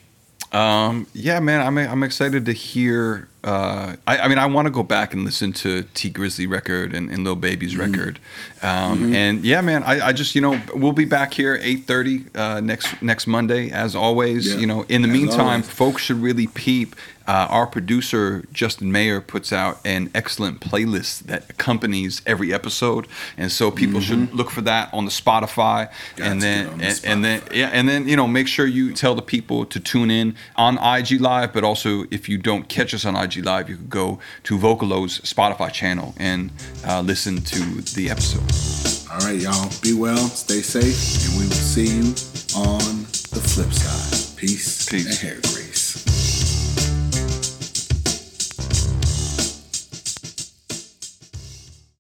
Um, 0.51 1.07
yeah, 1.13 1.41
man, 1.41 1.61
I'm 1.61 1.77
I'm 1.77 2.03
excited 2.03 2.47
to 2.47 2.53
hear. 2.53 3.29
Uh, 3.45 3.95
I, 4.07 4.19
I 4.19 4.29
mean, 4.29 4.39
I 4.39 4.47
want 4.47 4.67
to 4.67 4.71
go 4.71 4.83
back 4.83 5.15
and 5.15 5.25
listen 5.25 5.53
to 5.55 5.85
Tee 5.95 6.11
Grizzley 6.11 6.49
record 6.51 6.93
and, 6.93 7.09
and 7.11 7.23
Lil 7.25 7.37
Baby's 7.37 7.75
Mm-hmm. 7.75 7.93
record. 7.93 8.19
Um, 8.63 8.99
Mhm. 9.11 9.15
And 9.15 9.45
yeah, 9.45 9.61
man, 9.61 9.83
I, 9.85 10.09
I 10.09 10.13
just 10.13 10.35
you 10.35 10.41
know 10.41 10.61
we'll 10.75 10.93
be 10.93 11.05
back 11.05 11.33
here 11.35 11.57
8:30 11.59 12.37
uh, 12.37 12.61
next 12.61 13.01
next 13.01 13.27
Monday 13.27 13.71
as 13.71 13.95
always. 13.95 14.47
Yeah, 14.53 14.59
You 14.61 14.67
know, 14.67 14.83
in 14.89 15.03
the 15.03 15.09
as 15.09 15.13
meantime, 15.15 15.39
always. 15.63 15.69
folks 15.69 16.03
should 16.03 16.21
really 16.21 16.47
peep. 16.49 16.97
Uh, 17.29 17.47
our 17.51 17.67
producer 17.67 18.43
Justin 18.55 18.91
Mayer 18.91 19.21
puts 19.21 19.53
out 19.53 19.79
an 19.85 20.11
excellent 20.15 20.61
playlist 20.61 21.25
that 21.25 21.45
accompanies 21.51 22.23
every 22.25 22.55
episode, 22.55 23.07
and 23.37 23.53
so 23.53 23.71
people 23.71 24.01
should 24.01 24.33
look 24.33 24.51
for 24.51 24.63
that 24.63 24.89
on 24.95 25.05
the 25.05 25.11
Spotify. 25.11 25.91
and 26.19 26.41
then 26.41 26.67
Mm-hmm. 26.69 26.79
the 26.79 26.87
and, 26.87 27.01
and 27.05 27.25
then 27.25 27.43
yeah, 27.53 27.67
and 27.69 27.87
then 27.87 28.09
you 28.09 28.17
know 28.17 28.27
make 28.27 28.49
sure 28.49 28.67
you 28.67 28.95
tell 28.95 29.15
the 29.15 29.21
people 29.23 29.67
to 29.67 29.79
tune 29.79 30.11
in 30.11 30.35
on 30.57 30.79
IG 30.79 31.21
Live, 31.21 31.53
but 31.53 31.65
also 31.65 32.05
if 32.11 32.31
you 32.31 32.39
don't 32.39 32.67
catch 32.71 32.95
us 32.95 33.05
on 33.05 33.15
IG 33.37 33.45
Live, 33.45 33.69
you 33.69 33.77
could 33.77 33.91
go 33.91 34.19
to 34.45 34.59
Vocalo's 34.59 35.19
Spotify 35.21 35.73
channel 35.73 36.15
and 36.19 36.51
uh, 36.87 37.01
listen 37.01 37.37
to 37.43 37.61
the 37.95 38.11
episode. 38.11 39.11
All 39.13 39.19
right, 39.27 39.41
y'all. 39.41 39.71
Be 39.83 39.93
well, 39.95 40.17
stay 40.29 40.61
safe, 40.61 41.29
and 41.29 41.39
we 41.41 41.47
will 41.47 41.55
see 41.55 41.87
you 41.87 42.09
on 42.57 43.03
the 43.33 43.41
flip 43.41 43.73
side. 43.73 44.37
Peace, 44.37 44.89
Peace. 44.89 45.23
and 45.23 45.31
hair 45.31 45.41
grease. 45.43 45.68